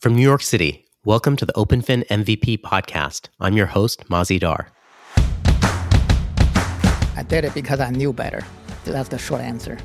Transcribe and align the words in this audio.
From 0.00 0.14
New 0.14 0.22
York 0.22 0.40
City, 0.40 0.86
welcome 1.04 1.36
to 1.36 1.44
the 1.44 1.52
OpenFin 1.52 2.06
MVP 2.08 2.62
podcast. 2.62 3.28
I'm 3.38 3.54
your 3.54 3.66
host, 3.66 4.08
Mazy 4.08 4.38
Dar. 4.38 4.68
I 7.18 7.22
did 7.28 7.44
it 7.44 7.52
because 7.52 7.80
I 7.80 7.90
knew 7.90 8.10
better. 8.10 8.42
That's 8.86 9.10
the 9.10 9.18
short 9.18 9.42
answer. 9.42 9.76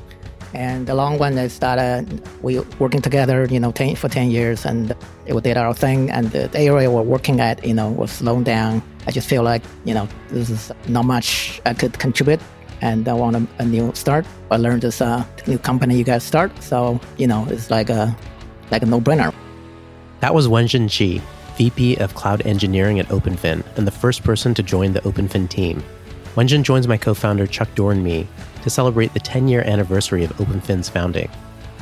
And 0.54 0.86
the 0.86 0.94
long 0.94 1.18
one 1.18 1.36
is 1.36 1.58
that 1.58 1.78
uh, 1.78 2.02
we 2.40 2.60
working 2.78 3.02
together, 3.02 3.44
you 3.50 3.60
know, 3.60 3.72
ten, 3.72 3.94
for 3.94 4.08
10 4.08 4.30
years 4.30 4.64
and 4.64 4.96
we 5.28 5.38
did 5.42 5.58
our 5.58 5.74
thing. 5.74 6.10
And 6.10 6.30
the, 6.30 6.48
area 6.58 6.90
we're 6.90 7.02
working 7.02 7.40
at, 7.40 7.62
you 7.62 7.74
know, 7.74 7.90
was 7.90 8.10
slowing 8.10 8.44
down. 8.44 8.82
I 9.06 9.10
just 9.10 9.28
feel 9.28 9.42
like, 9.42 9.62
you 9.84 9.92
know, 9.92 10.08
this 10.30 10.48
is 10.48 10.72
not 10.88 11.04
much 11.04 11.60
I 11.66 11.74
could 11.74 11.98
contribute 11.98 12.40
and 12.80 13.06
I 13.06 13.12
want 13.12 13.36
a, 13.36 13.46
a 13.58 13.66
new 13.66 13.92
start. 13.92 14.24
I 14.50 14.56
learned 14.56 14.80
this 14.80 15.02
uh, 15.02 15.26
new 15.46 15.58
company 15.58 15.98
you 15.98 16.04
guys 16.04 16.24
start. 16.24 16.52
So, 16.62 16.98
you 17.18 17.26
know, 17.26 17.46
it's 17.50 17.70
like 17.70 17.90
a, 17.90 18.16
like 18.70 18.82
a 18.82 18.86
no-brainer. 18.86 19.34
That 20.20 20.34
was 20.34 20.48
Wenjun 20.48 20.90
Che, 20.90 21.20
VP 21.56 21.96
of 21.96 22.14
Cloud 22.14 22.42
Engineering 22.46 23.00
at 23.00 23.08
OpenFin 23.08 23.64
and 23.76 23.86
the 23.86 23.90
first 23.90 24.22
person 24.22 24.54
to 24.54 24.62
join 24.62 24.92
the 24.92 25.00
OpenFin 25.02 25.48
team. 25.48 25.82
Wenjun 26.36 26.62
joins 26.62 26.88
my 26.88 26.96
co 26.96 27.14
founder 27.14 27.46
Chuck 27.46 27.68
Doerr 27.74 27.92
and 27.92 28.02
me 28.02 28.26
to 28.62 28.70
celebrate 28.70 29.12
the 29.14 29.20
10 29.20 29.48
year 29.48 29.62
anniversary 29.62 30.24
of 30.24 30.30
OpenFin's 30.38 30.88
founding. 30.88 31.30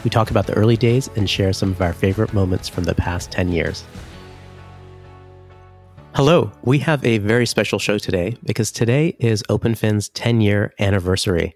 We 0.02 0.10
talk 0.10 0.30
about 0.30 0.47
the 0.47 0.55
early 0.55 0.77
days 0.77 1.09
and 1.16 1.30
share 1.30 1.52
some 1.52 1.70
of 1.70 1.80
our 1.80 1.93
favorite 1.93 2.34
moments 2.34 2.69
from 2.69 2.84
the 2.84 2.95
past 2.95 3.30
10 3.30 3.52
years. 3.52 3.84
Hello, 6.15 6.52
we 6.62 6.79
have 6.79 7.05
a 7.05 7.19
very 7.19 7.46
special 7.46 7.79
show 7.79 7.98
today 7.98 8.37
because 8.45 8.71
today 8.71 9.16
is 9.19 9.43
OpenFin's 9.45 10.09
10 10.10 10.41
year 10.41 10.73
anniversary. 10.79 11.55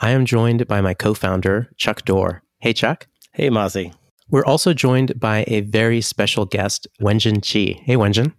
I 0.00 0.10
am 0.10 0.24
joined 0.26 0.66
by 0.66 0.80
my 0.80 0.94
co 0.94 1.14
founder, 1.14 1.70
Chuck 1.76 2.04
Doerr. 2.04 2.42
Hey, 2.60 2.72
Chuck. 2.72 3.06
Hey, 3.32 3.50
Mazy. 3.50 3.92
We're 4.30 4.44
also 4.44 4.74
joined 4.74 5.18
by 5.18 5.44
a 5.46 5.62
very 5.62 6.02
special 6.02 6.44
guest, 6.44 6.86
Wenjun 7.00 7.42
Che. 7.42 7.80
Hey, 7.84 7.96
Wenjun. 7.96 8.34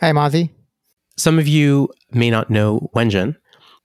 Hi, 0.00 0.12
Mazy. 0.12 0.50
Some 1.18 1.38
of 1.38 1.46
you 1.46 1.90
may 2.10 2.30
not 2.30 2.48
know 2.48 2.90
Wenjun. 2.96 3.36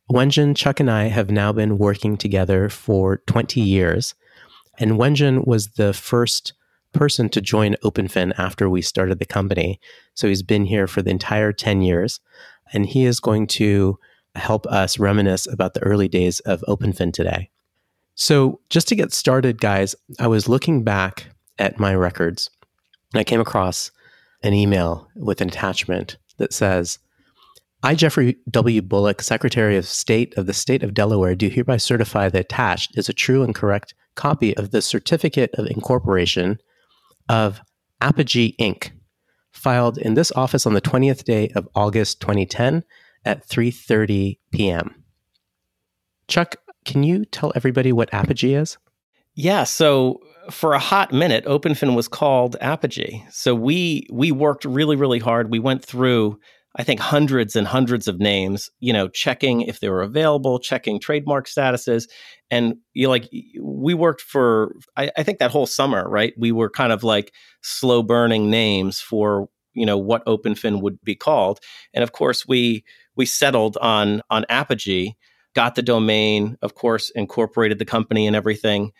Wenjun, 0.09 0.55
Chuck, 0.55 0.79
and 0.79 0.89
I 0.89 1.05
have 1.05 1.29
now 1.29 1.51
been 1.51 1.77
working 1.77 2.15
together 2.15 2.69
for 2.69 3.17
20 3.27 3.59
years. 3.59 4.15
And 4.79 4.93
Wenjun 4.93 5.45
was 5.45 5.67
the 5.71 5.93
first 5.93 6.53
person 6.93 7.27
to 7.29 7.41
join 7.41 7.75
OpenFin 7.83 8.33
after 8.37 8.69
we 8.69 8.81
started 8.81 9.19
the 9.19 9.25
company. 9.25 9.79
So 10.13 10.29
he's 10.29 10.43
been 10.43 10.65
here 10.65 10.87
for 10.87 11.01
the 11.01 11.11
entire 11.11 11.51
10 11.51 11.81
years. 11.81 12.21
And 12.71 12.85
he 12.85 13.03
is 13.03 13.19
going 13.19 13.47
to 13.47 13.97
help 14.35 14.65
us 14.67 14.99
reminisce 14.99 15.47
about 15.47 15.73
the 15.73 15.83
early 15.83 16.07
days 16.07 16.39
of 16.41 16.63
OpenFin 16.69 17.11
today. 17.11 17.49
So, 18.15 18.59
just 18.69 18.87
to 18.89 18.95
get 18.95 19.13
started, 19.13 19.59
guys, 19.59 19.95
I 20.19 20.27
was 20.27 20.49
looking 20.49 20.83
back 20.83 21.30
at 21.57 21.79
my 21.79 21.93
records, 21.93 22.49
I 23.13 23.23
came 23.23 23.41
across 23.41 23.91
an 24.43 24.53
email 24.53 25.07
with 25.15 25.41
an 25.41 25.49
attachment 25.49 26.17
that 26.37 26.53
says, 26.53 26.99
I, 27.83 27.95
Jeffrey 27.95 28.37
W. 28.49 28.81
Bullock, 28.81 29.21
Secretary 29.21 29.75
of 29.75 29.87
State 29.87 30.37
of 30.37 30.45
the 30.45 30.53
State 30.53 30.83
of 30.83 30.93
Delaware, 30.93 31.35
do 31.35 31.49
hereby 31.49 31.77
certify 31.77 32.29
that 32.29 32.39
attached 32.39 32.97
is 32.97 33.09
a 33.09 33.13
true 33.13 33.43
and 33.43 33.55
correct 33.55 33.93
copy 34.15 34.55
of 34.55 34.71
the 34.71 34.81
Certificate 34.81 35.51
of 35.55 35.67
Incorporation 35.67 36.59
of 37.27 37.61
Apogee 37.99 38.55
Inc., 38.59 38.91
filed 39.51 39.97
in 39.97 40.13
this 40.13 40.31
office 40.33 40.65
on 40.65 40.73
the 40.73 40.81
20th 40.81 41.23
day 41.23 41.49
of 41.55 41.67
August 41.75 42.21
2010 42.21 42.83
at 43.25 43.47
3:30 43.47 44.37
p.m. 44.51 45.03
Chuck, 46.27 46.55
can 46.85 47.03
you 47.03 47.25
tell 47.25 47.51
everybody 47.55 47.91
what 47.91 48.13
Apogee 48.13 48.55
is? 48.55 48.77
Yeah, 49.35 49.63
so 49.63 50.19
for 50.49 50.73
a 50.73 50.79
hot 50.79 51.13
minute, 51.13 51.45
OpenFin 51.45 51.95
was 51.95 52.07
called 52.07 52.55
Apogee. 52.61 53.23
So 53.29 53.53
we 53.53 54.07
we 54.11 54.31
worked 54.31 54.65
really 54.65 54.95
really 54.95 55.19
hard. 55.19 55.51
We 55.51 55.59
went 55.59 55.83
through 55.83 56.39
I 56.75 56.83
think 56.83 57.01
hundreds 57.01 57.57
and 57.57 57.67
hundreds 57.67 58.07
of 58.07 58.19
names, 58.19 58.69
you 58.79 58.93
know, 58.93 59.09
checking 59.09 59.61
if 59.61 59.81
they 59.81 59.89
were 59.89 60.01
available, 60.01 60.57
checking 60.57 60.99
trademark 61.01 61.47
statuses, 61.47 62.07
and 62.49 62.75
you 62.93 63.09
like 63.09 63.29
we 63.61 63.93
worked 63.93 64.21
for 64.21 64.75
I, 64.95 65.11
I 65.17 65.23
think 65.23 65.39
that 65.39 65.51
whole 65.51 65.67
summer, 65.67 66.07
right? 66.09 66.33
We 66.37 66.51
were 66.51 66.69
kind 66.69 66.93
of 66.93 67.03
like 67.03 67.33
slow 67.61 68.03
burning 68.03 68.49
names 68.49 68.99
for 68.99 69.49
you 69.73 69.85
know 69.85 69.97
what 69.97 70.25
OpenFin 70.25 70.81
would 70.81 71.01
be 71.03 71.15
called, 71.15 71.59
and 71.93 72.03
of 72.03 72.13
course 72.13 72.47
we 72.47 72.83
we 73.15 73.25
settled 73.25 73.77
on 73.77 74.21
on 74.29 74.45
Apogee, 74.49 75.13
got 75.53 75.75
the 75.75 75.81
domain, 75.81 76.57
of 76.61 76.75
course, 76.75 77.11
incorporated 77.11 77.79
the 77.79 77.85
company 77.85 78.27
and 78.27 78.35
everything. 78.35 78.91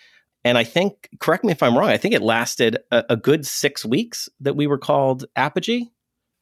And 0.44 0.58
I 0.58 0.64
think, 0.64 1.10
correct 1.20 1.44
me 1.44 1.52
if 1.52 1.62
I'm 1.62 1.78
wrong, 1.78 1.90
I 1.90 1.98
think 1.98 2.14
it 2.14 2.22
lasted 2.22 2.78
a, 2.92 3.04
a 3.12 3.16
good 3.16 3.46
six 3.46 3.86
weeks 3.86 4.28
that 4.40 4.56
we 4.56 4.68
were 4.68 4.80
called 4.80 5.26
Apogee. 5.36 5.92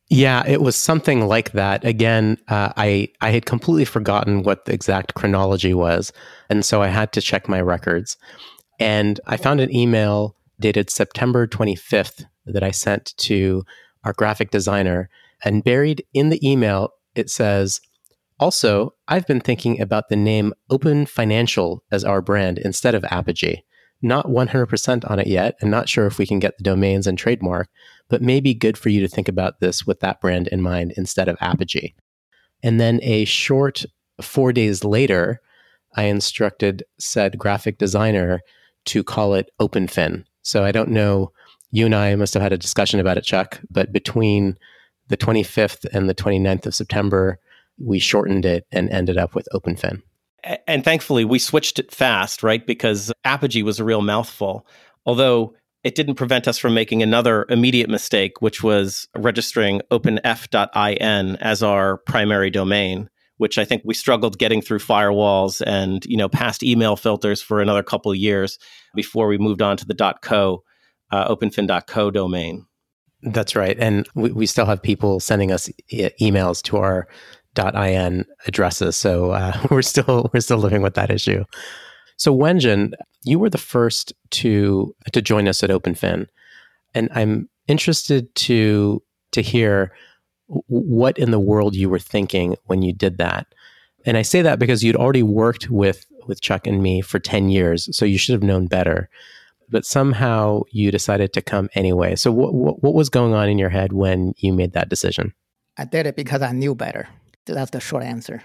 Yeah, 0.10 0.44
it 0.48 0.62
was 0.62 0.76
something 0.76 1.28
like 1.28 1.52
that. 1.52 1.86
Again, 1.86 2.38
uh, 2.48 2.74
I 2.76 3.10
I 3.22 3.30
had 3.30 3.46
completely 3.46 3.86
forgotten 3.86 4.42
what 4.42 4.66
the 4.66 4.74
exact 4.74 5.14
chronology 5.14 5.74
was, 5.74 6.12
and 6.50 6.66
so 6.66 6.82
I 6.82 6.88
had 6.88 7.12
to 7.14 7.22
check 7.22 7.48
my 7.48 7.62
records. 7.62 8.18
And 8.80 9.20
I 9.28 9.38
found 9.38 9.62
an 9.62 9.74
email 9.74 10.36
dated 10.60 10.90
September 10.90 11.46
25th 11.46 12.26
that 12.46 12.64
I 12.64 12.72
sent 12.72 13.16
to 13.18 13.64
our 14.04 14.14
graphic 14.14 14.50
designer, 14.50 15.10
and 15.44 15.64
buried 15.64 16.04
in 16.14 16.30
the 16.30 16.50
email 16.50 16.90
it 17.14 17.30
says, 17.30 17.80
"Also, 18.40 18.96
I've 19.08 19.28
been 19.28 19.42
thinking 19.42 19.80
about 19.80 20.10
the 20.10 20.16
name 20.16 20.56
Open 20.72 21.06
Financial 21.06 21.84
as 21.92 22.04
our 22.04 22.24
brand 22.24 22.58
instead 22.58 22.96
of 22.96 23.06
Apogee." 23.12 23.62
Not 24.02 24.28
100% 24.28 25.10
on 25.10 25.20
it 25.20 25.28
yet 25.28 25.56
and 25.62 25.70
not 25.70 25.90
sure 25.90 26.06
if 26.06 26.18
we 26.18 26.26
can 26.26 26.40
get 26.40 26.58
the 26.58 26.64
domains 26.64 27.08
and 27.08 27.18
trademark, 27.18 27.70
but 28.08 28.22
maybe 28.22 28.54
good 28.54 28.78
for 28.78 28.90
you 28.90 29.02
to 29.02 29.08
think 29.08 29.28
about 29.28 29.60
this 29.60 29.86
with 29.86 30.00
that 30.00 30.22
brand 30.22 30.48
in 30.48 30.62
mind 30.62 30.94
instead 30.96 31.28
of 31.28 31.38
Apogee. 31.42 31.94
And 32.64 32.80
then 32.80 33.00
a 33.04 33.26
short 33.26 33.86
four 34.22 34.54
days 34.54 34.84
later, 34.84 35.42
I 35.96 36.04
instructed 36.04 36.84
said 36.98 37.38
graphic 37.38 37.78
designer 37.78 38.42
to 38.86 39.04
call 39.04 39.34
it 39.34 39.50
OpenFin. 39.60 40.24
So 40.42 40.64
I 40.64 40.72
don't 40.72 40.90
know, 40.90 41.32
you 41.72 41.86
and 41.86 41.96
I 41.96 42.16
must 42.16 42.34
have 42.34 42.44
had 42.44 42.54
a 42.54 42.58
discussion 42.58 43.00
about 43.00 43.18
it, 43.18 43.24
Chuck, 43.24 43.60
but 43.70 43.92
between 43.92 44.58
the 45.10 45.18
25th 45.18 45.86
and 45.92 46.10
the 46.10 46.16
29th 46.16 46.66
of 46.66 46.76
September, 46.76 47.40
we 47.78 48.00
shortened 48.00 48.46
it 48.46 48.66
and 48.72 48.90
ended 48.90 49.18
up 49.18 49.36
with 49.36 49.48
OpenFin 49.54 50.02
and 50.68 50.84
thankfully 50.84 51.26
we 51.26 51.40
switched 51.40 51.80
it 51.80 51.92
fast, 51.92 52.44
right? 52.44 52.66
Because 52.66 53.12
Apogee 53.24 53.64
was 53.64 53.80
a 53.80 53.84
real 53.84 54.02
mouthful. 54.02 54.66
Although 55.06 55.56
it 55.84 55.96
didn't 55.96 56.16
prevent 56.16 56.48
us 56.48 56.58
from 56.58 56.74
making 56.74 57.02
another 57.02 57.46
immediate 57.50 57.90
mistake, 57.90 58.42
which 58.42 58.64
was 58.64 59.08
registering 59.16 59.82
openf.in 59.92 61.36
as 61.38 61.64
our 61.64 61.98
primary 61.98 62.50
domain, 62.50 63.10
which 63.38 63.58
I 63.58 63.66
think 63.66 63.84
we 63.86 63.94
struggled 63.94 64.38
getting 64.38 64.62
through 64.62 64.80
firewalls 64.80 65.62
and 65.66 66.06
you 66.06 66.18
know 66.18 66.30
past 66.30 66.64
email 66.64 66.96
filters 66.96 67.42
for 67.42 67.62
another 67.62 67.84
couple 67.84 68.14
years 68.14 68.60
before 68.94 69.28
we 69.28 69.38
moved 69.38 69.62
on 69.62 69.78
to 69.78 69.86
the 69.86 70.16
.co, 70.22 70.64
uh, 71.12 71.34
openfin.co 71.34 72.12
domain. 72.12 72.66
That's 73.22 73.56
right, 73.56 73.78
and 73.80 74.08
we, 74.16 74.32
we 74.32 74.46
still 74.46 74.66
have 74.66 74.82
people 74.82 75.20
sending 75.20 75.52
us 75.52 75.70
e- 75.90 76.10
emails 76.22 76.62
to 76.64 76.78
our 76.78 77.08
.in 77.60 78.26
addresses. 78.48 78.98
So 78.98 79.32
uh, 79.32 79.58
we're 79.72 79.82
still 79.82 80.30
we're 80.34 80.40
still 80.40 80.58
living 80.58 80.82
with 80.82 80.96
that 80.96 81.10
issue. 81.10 81.44
So 82.18 82.36
Wenjun, 82.36 82.94
you 83.24 83.40
were 83.40 83.50
the 83.50 83.58
first 83.58 84.14
to 84.32 84.96
to 85.12 85.22
join 85.22 85.48
us 85.48 85.64
at 85.64 85.70
OpenFin, 85.70 86.28
and 86.94 87.10
I'm 87.14 87.50
interested 87.68 88.34
to 88.36 89.02
to 89.32 89.42
hear 89.42 89.94
what 90.68 91.18
in 91.18 91.32
the 91.32 91.40
world 91.40 91.76
you 91.76 91.90
were 91.90 92.00
thinking 92.00 92.56
when 92.66 92.82
you 92.82 92.92
did 92.92 93.18
that. 93.20 93.48
And 94.06 94.18
I 94.18 94.24
say 94.24 94.42
that 94.42 94.60
because 94.60 94.84
you'd 94.84 94.96
already 94.96 95.24
worked 95.24 95.70
with 95.70 96.06
with 96.28 96.42
Chuck 96.42 96.68
and 96.68 96.82
me 96.82 97.02
for 97.02 97.20
10 97.20 97.50
years, 97.50 97.96
so 97.96 98.06
you 98.06 98.18
should 98.18 98.34
have 98.34 98.44
known 98.44 98.68
better. 98.68 99.10
But 99.70 99.86
somehow 99.86 100.62
you 100.72 100.92
decided 100.92 101.34
to 101.34 101.42
come 101.42 101.70
anyway. 101.74 102.16
So 102.16 102.32
what 102.32 102.54
what, 102.54 102.84
what 102.84 102.94
was 102.94 103.10
going 103.10 103.34
on 103.34 103.50
in 103.50 103.60
your 103.60 103.70
head 103.70 103.94
when 103.94 104.34
you 104.38 104.54
made 104.54 104.74
that 104.74 104.90
decision? 104.90 105.34
I 105.78 105.86
did 105.86 106.08
it 106.08 106.16
because 106.16 106.42
I 106.42 106.52
knew 106.52 106.76
better. 106.76 107.08
That's 107.54 107.72
the 107.72 107.80
short 107.80 108.04
answer. 108.04 108.42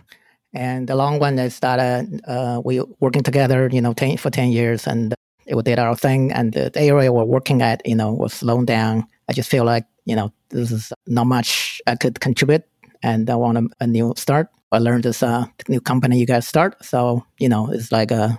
And 0.52 0.88
the 0.88 0.94
long 0.94 1.18
one 1.18 1.38
is 1.38 1.58
that 1.60 2.06
uh, 2.26 2.60
we 2.64 2.80
working 3.00 3.22
together, 3.22 3.68
you 3.72 3.80
know, 3.80 3.92
ten, 3.92 4.16
for 4.16 4.30
10 4.30 4.50
years 4.50 4.86
and 4.86 5.14
we 5.52 5.62
did 5.62 5.78
our 5.78 5.96
thing. 5.96 6.32
And 6.32 6.52
the, 6.52 6.70
area 6.76 7.12
we're 7.12 7.24
working 7.24 7.60
at, 7.60 7.82
you 7.84 7.96
know, 7.96 8.12
was 8.12 8.32
slowing 8.32 8.64
down. 8.64 9.06
I 9.28 9.32
just 9.32 9.50
feel 9.50 9.64
like, 9.64 9.84
you 10.04 10.14
know, 10.14 10.32
this 10.50 10.70
is 10.70 10.92
not 11.06 11.26
much 11.26 11.80
I 11.86 11.96
could 11.96 12.20
contribute 12.20 12.62
and 13.02 13.28
I 13.28 13.34
want 13.34 13.58
a, 13.58 13.68
a 13.80 13.86
new 13.86 14.14
start. 14.16 14.48
I 14.70 14.78
learned 14.78 15.04
this 15.04 15.22
uh, 15.22 15.46
new 15.68 15.80
company 15.80 16.18
you 16.18 16.26
guys 16.26 16.46
start. 16.46 16.84
So, 16.84 17.24
you 17.38 17.48
know, 17.48 17.70
it's 17.70 17.90
like 17.92 18.10
a, 18.10 18.38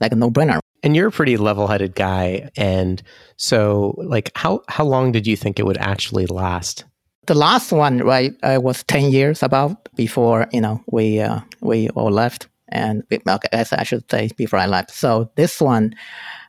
like 0.00 0.12
a 0.12 0.16
no 0.16 0.30
brainer. 0.30 0.58
And 0.82 0.96
you're 0.96 1.08
a 1.08 1.12
pretty 1.12 1.36
level-headed 1.36 1.94
guy, 1.94 2.50
and 2.56 3.00
so 3.36 3.94
like 3.98 4.32
how 4.34 4.62
how 4.66 4.84
long 4.84 5.12
did 5.12 5.28
you 5.28 5.36
think 5.36 5.60
it 5.60 5.64
would 5.64 5.78
actually 5.78 6.26
last? 6.26 6.84
The 7.26 7.34
last 7.34 7.70
one, 7.70 7.98
right, 7.98 8.34
uh, 8.42 8.58
was 8.60 8.82
ten 8.84 9.12
years 9.12 9.42
about 9.42 9.88
before 9.94 10.48
you 10.52 10.60
know 10.60 10.82
we 10.90 11.20
uh, 11.20 11.40
we 11.60 11.88
all 11.90 12.10
left, 12.10 12.48
and 12.68 13.04
as 13.52 13.72
I 13.72 13.84
should 13.84 14.10
say 14.10 14.30
before 14.36 14.58
I 14.58 14.66
left. 14.66 14.90
So 14.90 15.30
this 15.36 15.60
one, 15.60 15.94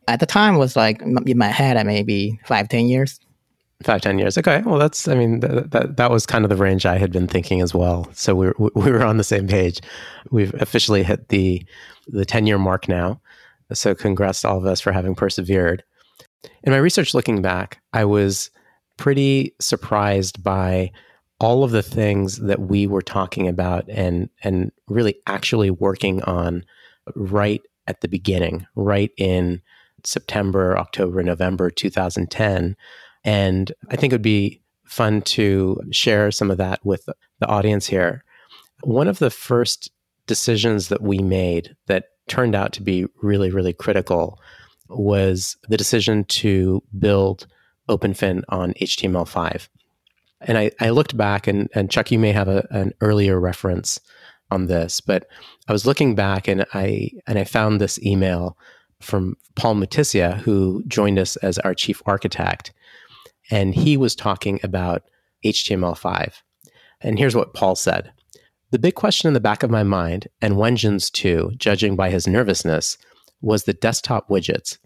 at 0.08 0.20
the 0.20 0.26
time, 0.26 0.58
was 0.58 0.76
like 0.76 1.02
in 1.02 1.38
my 1.38 1.48
head, 1.48 1.78
at 1.78 1.86
maybe 1.86 2.40
five 2.46 2.70
ten 2.70 2.88
years. 2.88 3.20
Five 3.84 4.02
ten 4.02 4.18
years. 4.18 4.38
Okay. 4.38 4.64
Well, 4.66 4.80
that's. 4.80 5.08
I 5.08 5.14
mean, 5.14 5.42
th- 5.42 5.66
that 5.70 5.98
that 5.98 6.10
was 6.10 6.26
kind 6.26 6.44
of 6.44 6.50
the 6.50 6.56
range 6.56 6.86
I 6.88 6.98
had 6.98 7.12
been 7.12 7.28
thinking 7.28 7.62
as 7.62 7.76
well. 7.76 8.10
So 8.14 8.34
we 8.34 8.48
were, 8.48 8.56
we 8.74 8.92
were 8.92 9.04
on 9.04 9.18
the 9.18 9.24
same 9.24 9.48
page. 9.48 9.80
We've 10.32 10.54
officially 10.56 11.04
hit 11.04 11.30
the 11.30 11.64
the 12.08 12.26
ten 12.26 12.48
year 12.48 12.58
mark 12.58 12.88
now. 12.88 13.22
So 13.74 13.94
congrats 13.94 14.42
to 14.42 14.50
all 14.50 14.58
of 14.58 14.66
us 14.66 14.82
for 14.82 14.92
having 14.92 15.16
persevered. 15.16 15.84
In 16.64 16.72
my 16.72 16.78
research, 16.78 17.14
looking 17.14 17.42
back, 17.42 17.80
I 17.94 18.06
was 18.06 18.50
pretty 18.98 19.56
surprised 19.60 20.44
by 20.44 20.92
all 21.40 21.64
of 21.64 21.72
the 21.72 21.84
things 21.84 22.38
that 22.38 22.60
we 22.60 22.88
were 22.88 23.02
talking 23.02 23.48
about 23.48 23.90
and 23.90 24.30
and 24.44 24.72
really 24.88 25.16
actually 25.28 25.70
working 25.70 26.22
on 26.24 26.64
right 27.16 27.62
at 27.88 28.02
the 28.02 28.08
beginning, 28.08 28.66
right 28.76 29.12
in 29.18 29.62
September, 30.06 30.78
October, 30.78 31.22
November 31.24 31.70
2010 31.70 32.76
and 33.24 33.72
I 33.90 33.96
think 33.96 34.12
it 34.12 34.16
would 34.16 34.22
be 34.22 34.62
fun 34.86 35.22
to 35.22 35.82
share 35.92 36.32
some 36.32 36.52
of 36.52 36.58
that 36.58 36.86
with 36.86 37.06
the 37.40 37.48
audience 37.48 37.88
here. 37.88 38.24
One 38.84 39.08
of 39.08 39.20
the 39.20 39.30
first 39.30 39.92
decisions 40.28 40.90
that 40.90 41.02
we 41.02 41.20
made 41.20 41.76
that 41.88 42.06
turned 42.28 42.56
out 42.56 42.74
to 42.74 42.84
be 42.84 43.06
really, 43.22 43.50
really 43.50 43.74
critical 43.74 44.40
was 44.90 45.58
the 45.70 45.78
decision 45.78 46.26
to 46.26 46.84
build 47.00 47.48
OpenFin 47.90 48.44
on 48.50 48.74
HTML5. 48.74 49.68
And 50.42 50.58
I, 50.58 50.72
I 50.80 50.90
looked 50.90 51.16
back, 51.16 51.48
and, 51.48 51.70
and 51.74 51.90
Chuck, 51.90 52.12
you 52.12 52.20
may 52.20 52.32
have 52.32 52.48
a, 52.48 52.68
an 52.72 52.94
earlier 53.02 53.40
reference 53.40 54.00
on 54.52 54.68
this, 54.68 55.02
but 55.02 55.26
I 55.68 55.72
was 55.72 55.86
looking 55.86 56.16
back 56.16 56.48
and 56.48 56.66
I 56.74 57.12
and 57.26 57.40
I 57.40 57.44
found 57.44 57.82
this 57.82 57.98
email 58.04 58.58
from 59.02 59.36
Paul 59.56 59.76
Mutisia, 59.76 60.38
who 60.38 60.84
joined 60.88 61.18
us 61.18 61.38
as 61.38 61.58
our 61.60 61.74
chief 61.74 62.02
architect 62.06 62.72
and 63.52 63.76
he 63.76 63.98
was 63.98 64.16
talking 64.16 64.60
about 64.64 65.04
HTML5. 65.46 66.34
And 67.02 67.20
here's 67.20 67.36
what 67.36 67.54
Paul 67.54 67.76
said 67.76 68.12
The 68.72 68.80
big 68.80 68.96
question 68.96 69.28
in 69.28 69.34
the 69.34 69.40
back 69.40 69.64
of 69.64 69.70
my 69.70 69.84
mind, 69.84 70.28
and 70.42 70.56
Wenjin's 70.56 71.10
too, 71.10 71.52
judging 71.58 71.96
by 71.96 72.10
his 72.10 72.28
nervousness, 72.28 72.98
was 73.42 73.64
the 73.64 73.74
desktop 73.74 74.30
widgets. 74.30 74.78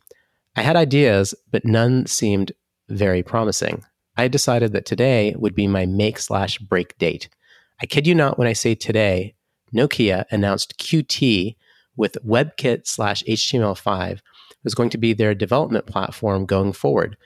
I 0.55 0.63
had 0.63 0.75
ideas, 0.75 1.35
but 1.51 1.65
none 1.65 2.07
seemed 2.07 2.51
very 2.89 3.23
promising. 3.23 3.83
I 4.17 4.27
decided 4.27 4.73
that 4.73 4.85
today 4.85 5.35
would 5.37 5.55
be 5.55 5.67
my 5.67 5.85
make 5.85 6.19
slash 6.19 6.57
break 6.57 6.97
date. 6.97 7.29
I 7.81 7.85
kid 7.85 8.07
you 8.07 8.15
not 8.15 8.37
when 8.39 8.47
I 8.47 8.53
say 8.53 8.73
today, 8.75 9.35
Nokia 9.73 10.25
announced 10.31 10.77
Qt 10.79 11.55
with 11.95 12.17
WebKit 12.25 12.87
slash 12.87 13.23
HTML5 13.27 14.19
was 14.63 14.75
going 14.75 14.89
to 14.89 14.97
be 14.97 15.13
their 15.13 15.35
development 15.35 15.85
platform 15.85 16.45
going 16.45 16.73
forward, 16.73 17.17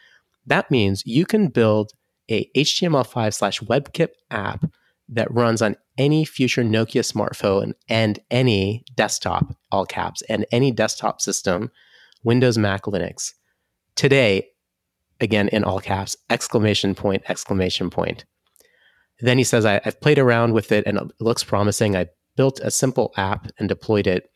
that 0.46 0.72
means 0.72 1.06
you 1.06 1.26
can 1.26 1.48
build 1.48 1.92
a 2.30 2.50
HTML5 2.56 3.34
slash 3.34 3.60
WebKit 3.62 4.10
app 4.30 4.66
that 5.10 5.32
runs 5.34 5.62
on 5.62 5.76
any 5.98 6.24
future 6.24 6.64
Nokia 6.64 7.04
smartphone 7.04 7.74
and 7.90 8.20
any 8.32 8.84
desktop, 8.96 9.56
all 9.72 9.86
caps, 9.86 10.22
and 10.30 10.46
any 10.52 10.72
desktop 10.72 11.22
system, 11.22 11.70
Windows, 12.24 12.58
Mac, 12.58 12.84
Linux. 12.84 13.34
Today, 13.96 14.48
again 15.22 15.48
in 15.50 15.64
all 15.64 15.80
caps, 15.80 16.18
exclamation 16.30 16.96
point, 16.96 17.24
exclamation 17.30 17.90
point. 17.90 18.26
Then 19.22 19.38
he 19.38 19.44
says, 19.44 19.66
I, 19.66 19.80
have 19.84 20.02
played 20.02 20.20
around 20.20 20.54
with 20.54 20.72
it 20.72 20.86
and 20.86 20.98
it 20.98 21.08
looks 21.20 21.44
promising. 21.44 21.96
I 21.96 22.08
built 22.36 22.60
a 22.60 22.72
simple 22.72 23.14
app 23.16 23.48
and 23.60 23.70
deployed 23.70 24.08
it. 24.08 24.30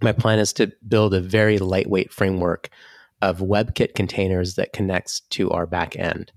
My 0.00 0.12
plan 0.12 0.38
is 0.38 0.52
to 0.54 0.72
build 0.86 1.12
a 1.12 1.20
very 1.20 1.58
lightweight 1.58 2.12
framework 2.12 2.70
of 3.20 3.38
WebKit 3.38 3.94
containers 3.94 4.54
that 4.54 4.72
connects 4.72 5.20
to 5.30 5.50
our 5.50 5.66
back 5.66 5.96
end. 5.96 6.32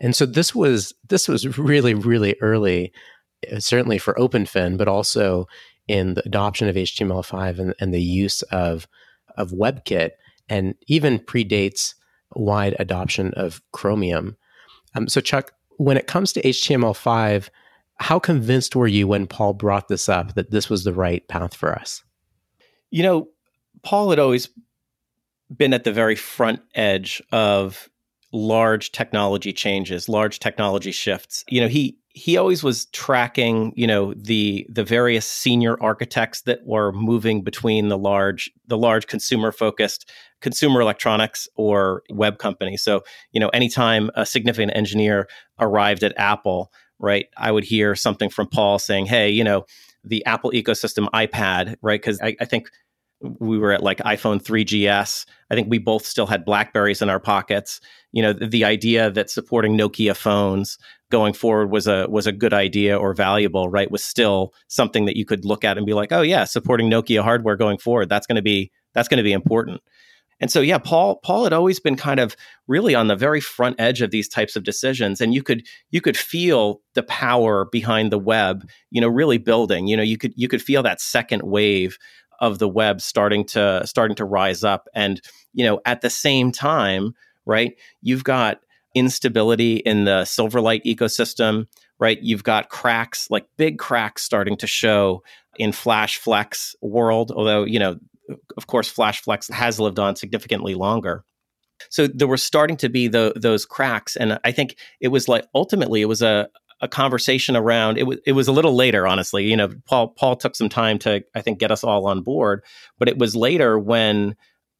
And 0.00 0.14
so 0.14 0.26
this 0.26 0.54
was 0.54 0.92
this 1.08 1.28
was 1.28 1.56
really 1.58 1.94
really 1.94 2.36
early, 2.42 2.92
uh, 3.50 3.60
certainly 3.60 3.98
for 3.98 4.14
OpenFin, 4.14 4.76
but 4.76 4.88
also 4.88 5.46
in 5.88 6.14
the 6.14 6.26
adoption 6.26 6.68
of 6.68 6.76
HTML5 6.76 7.58
and, 7.58 7.74
and 7.80 7.94
the 7.94 8.02
use 8.02 8.42
of 8.42 8.86
of 9.36 9.50
WebKit, 9.50 10.10
and 10.48 10.74
even 10.86 11.18
predates 11.18 11.94
wide 12.36 12.76
adoption 12.78 13.32
of 13.34 13.60
Chromium. 13.72 14.36
Um, 14.94 15.08
so 15.08 15.20
Chuck, 15.20 15.52
when 15.76 15.96
it 15.96 16.06
comes 16.06 16.32
to 16.32 16.42
HTML5, 16.42 17.48
how 17.96 18.18
convinced 18.18 18.74
were 18.74 18.86
you 18.86 19.06
when 19.06 19.26
Paul 19.26 19.54
brought 19.54 19.88
this 19.88 20.08
up 20.08 20.34
that 20.34 20.50
this 20.50 20.68
was 20.68 20.84
the 20.84 20.92
right 20.92 21.26
path 21.28 21.54
for 21.54 21.72
us? 21.72 22.02
You 22.90 23.02
know, 23.02 23.28
Paul 23.82 24.10
had 24.10 24.18
always 24.18 24.48
been 25.54 25.72
at 25.72 25.84
the 25.84 25.92
very 25.92 26.16
front 26.16 26.60
edge 26.74 27.22
of 27.32 27.88
large 28.32 28.92
technology 28.92 29.52
changes, 29.52 30.08
large 30.08 30.40
technology 30.40 30.90
shifts. 30.90 31.44
You 31.48 31.60
know, 31.60 31.68
he 31.68 31.98
he 32.16 32.36
always 32.36 32.62
was 32.62 32.86
tracking, 32.86 33.72
you 33.74 33.88
know, 33.88 34.14
the 34.14 34.66
the 34.70 34.84
various 34.84 35.26
senior 35.26 35.76
architects 35.82 36.42
that 36.42 36.64
were 36.64 36.92
moving 36.92 37.42
between 37.42 37.88
the 37.88 37.98
large 37.98 38.50
the 38.68 38.78
large 38.78 39.08
consumer 39.08 39.50
focused 39.50 40.08
consumer 40.40 40.80
electronics 40.80 41.48
or 41.56 42.04
web 42.10 42.38
companies. 42.38 42.84
So, 42.84 43.02
you 43.32 43.40
know, 43.40 43.48
anytime 43.48 44.10
a 44.14 44.24
significant 44.24 44.76
engineer 44.76 45.28
arrived 45.58 46.04
at 46.04 46.16
Apple, 46.16 46.70
right, 47.00 47.26
I 47.36 47.50
would 47.50 47.64
hear 47.64 47.96
something 47.96 48.30
from 48.30 48.46
Paul 48.46 48.78
saying, 48.78 49.06
"Hey, 49.06 49.30
you 49.30 49.42
know, 49.42 49.64
the 50.04 50.24
Apple 50.24 50.52
ecosystem 50.52 51.08
iPad, 51.10 51.74
right? 51.82 52.00
Because 52.00 52.20
I, 52.20 52.36
I, 52.40 52.44
think 52.44 52.70
we 53.40 53.58
were 53.58 53.72
at 53.72 53.82
like 53.82 53.98
iPhone 53.98 54.40
3GS. 54.42 55.26
I 55.50 55.54
think 55.54 55.68
we 55.70 55.78
both 55.78 56.04
still 56.04 56.26
had 56.26 56.44
Blackberries 56.44 57.02
in 57.02 57.08
our 57.08 57.20
pockets. 57.20 57.80
You 58.12 58.22
know, 58.22 58.32
the, 58.32 58.46
the, 58.46 58.64
idea 58.64 59.10
that 59.10 59.30
supporting 59.30 59.78
Nokia 59.78 60.14
phones 60.14 60.78
going 61.14 61.32
forward 61.32 61.70
was 61.70 61.86
a 61.86 62.08
was 62.10 62.26
a 62.26 62.32
good 62.32 62.52
idea 62.52 62.98
or 62.98 63.14
valuable, 63.14 63.68
right? 63.68 63.88
Was 63.88 64.02
still 64.02 64.52
something 64.66 65.04
that 65.04 65.16
you 65.16 65.24
could 65.24 65.44
look 65.44 65.64
at 65.64 65.76
and 65.78 65.86
be 65.86 65.92
like, 65.94 66.10
"Oh 66.10 66.22
yeah, 66.22 66.42
supporting 66.42 66.90
Nokia 66.90 67.22
hardware 67.22 67.56
going 67.56 67.78
forward, 67.78 68.08
that's 68.08 68.26
going 68.26 68.34
to 68.34 68.42
be 68.42 68.72
that's 68.94 69.06
going 69.06 69.18
to 69.18 69.22
be 69.22 69.30
important." 69.32 69.80
And 70.40 70.50
so 70.50 70.60
yeah, 70.60 70.78
Paul 70.78 71.20
Paul 71.22 71.44
had 71.44 71.52
always 71.52 71.78
been 71.78 71.94
kind 71.94 72.18
of 72.18 72.34
really 72.66 72.96
on 72.96 73.06
the 73.06 73.14
very 73.14 73.40
front 73.40 73.76
edge 73.78 74.02
of 74.02 74.10
these 74.10 74.28
types 74.28 74.56
of 74.56 74.64
decisions 74.64 75.20
and 75.20 75.32
you 75.32 75.40
could 75.44 75.64
you 75.92 76.00
could 76.00 76.16
feel 76.16 76.80
the 76.94 77.04
power 77.04 77.66
behind 77.70 78.10
the 78.10 78.18
web, 78.18 78.68
you 78.90 79.00
know, 79.00 79.06
really 79.06 79.38
building. 79.38 79.86
You 79.86 79.96
know, 79.96 80.02
you 80.02 80.18
could 80.18 80.32
you 80.34 80.48
could 80.48 80.62
feel 80.62 80.82
that 80.82 81.00
second 81.00 81.42
wave 81.42 81.96
of 82.40 82.58
the 82.58 82.68
web 82.68 83.00
starting 83.00 83.44
to 83.44 83.86
starting 83.86 84.16
to 84.16 84.24
rise 84.24 84.64
up 84.64 84.88
and 84.96 85.20
you 85.52 85.64
know 85.64 85.80
at 85.84 86.00
the 86.00 86.10
same 86.10 86.50
time 86.50 87.14
right 87.46 87.78
you've 88.02 88.24
got 88.24 88.58
instability 88.94 89.76
in 89.76 90.04
the 90.04 90.22
silverlight 90.22 90.82
ecosystem 90.84 91.66
right? 91.98 92.18
You've 92.22 92.44
got 92.44 92.68
cracks 92.68 93.30
like 93.30 93.46
big 93.56 93.78
cracks 93.78 94.22
starting 94.22 94.56
to 94.58 94.66
show 94.66 95.22
in 95.56 95.72
flash 95.72 96.18
flex 96.18 96.74
world 96.82 97.30
although 97.34 97.64
you 97.64 97.78
know 97.78 97.96
of 98.56 98.66
course 98.66 98.88
flash 98.88 99.22
flex 99.22 99.48
has 99.48 99.78
lived 99.78 99.98
on 99.98 100.16
significantly 100.16 100.74
longer. 100.74 101.24
So 101.90 102.06
there 102.06 102.28
were 102.28 102.36
starting 102.36 102.76
to 102.78 102.88
be 102.88 103.08
the, 103.08 103.32
those 103.36 103.66
cracks 103.66 104.16
and 104.16 104.38
i 104.44 104.52
think 104.52 104.76
it 105.00 105.08
was 105.08 105.28
like 105.28 105.44
ultimately 105.54 106.00
it 106.00 106.06
was 106.06 106.22
a, 106.22 106.48
a 106.80 106.88
conversation 106.88 107.56
around 107.56 107.98
it 107.98 108.06
was 108.06 108.18
it 108.26 108.32
was 108.32 108.48
a 108.48 108.52
little 108.52 108.74
later 108.74 109.06
honestly 109.06 109.44
you 109.44 109.56
know 109.56 109.68
paul 109.86 110.08
paul 110.08 110.36
took 110.36 110.56
some 110.56 110.68
time 110.68 110.98
to 110.98 111.22
i 111.34 111.40
think 111.40 111.58
get 111.58 111.70
us 111.70 111.84
all 111.84 112.06
on 112.06 112.22
board 112.22 112.62
but 112.98 113.08
it 113.08 113.18
was 113.18 113.36
later 113.36 113.78
when 113.78 114.34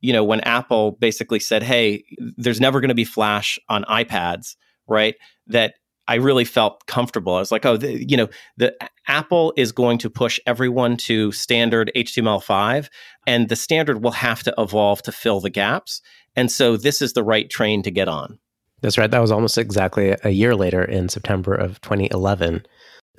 you 0.04 0.12
know 0.12 0.22
when 0.22 0.40
apple 0.40 0.92
basically 0.92 1.40
said 1.40 1.62
hey 1.62 2.04
there's 2.36 2.60
never 2.60 2.80
going 2.80 2.88
to 2.88 2.94
be 2.94 3.04
flash 3.04 3.58
on 3.68 3.84
ipads 3.84 4.54
right 4.86 5.14
that 5.46 5.74
i 6.06 6.14
really 6.16 6.44
felt 6.44 6.86
comfortable 6.86 7.34
i 7.34 7.38
was 7.38 7.50
like 7.50 7.64
oh 7.64 7.76
the, 7.76 8.08
you 8.08 8.16
know 8.16 8.28
the 8.56 8.74
apple 9.08 9.52
is 9.56 9.72
going 9.72 9.98
to 9.98 10.10
push 10.10 10.38
everyone 10.46 10.96
to 10.96 11.32
standard 11.32 11.90
html5 11.96 12.88
and 13.26 13.48
the 13.48 13.56
standard 13.56 14.02
will 14.02 14.12
have 14.12 14.42
to 14.42 14.54
evolve 14.58 15.02
to 15.02 15.10
fill 15.10 15.40
the 15.40 15.50
gaps 15.50 16.02
and 16.36 16.50
so 16.52 16.76
this 16.76 17.00
is 17.00 17.14
the 17.14 17.24
right 17.24 17.48
train 17.48 17.82
to 17.82 17.90
get 17.90 18.08
on 18.08 18.38
that's 18.82 18.98
right. 18.98 19.10
That 19.10 19.22
was 19.22 19.32
almost 19.32 19.56
exactly 19.56 20.14
a 20.24 20.28
year 20.28 20.54
later 20.54 20.84
in 20.84 21.08
September 21.08 21.54
of 21.54 21.80
2011. 21.80 22.66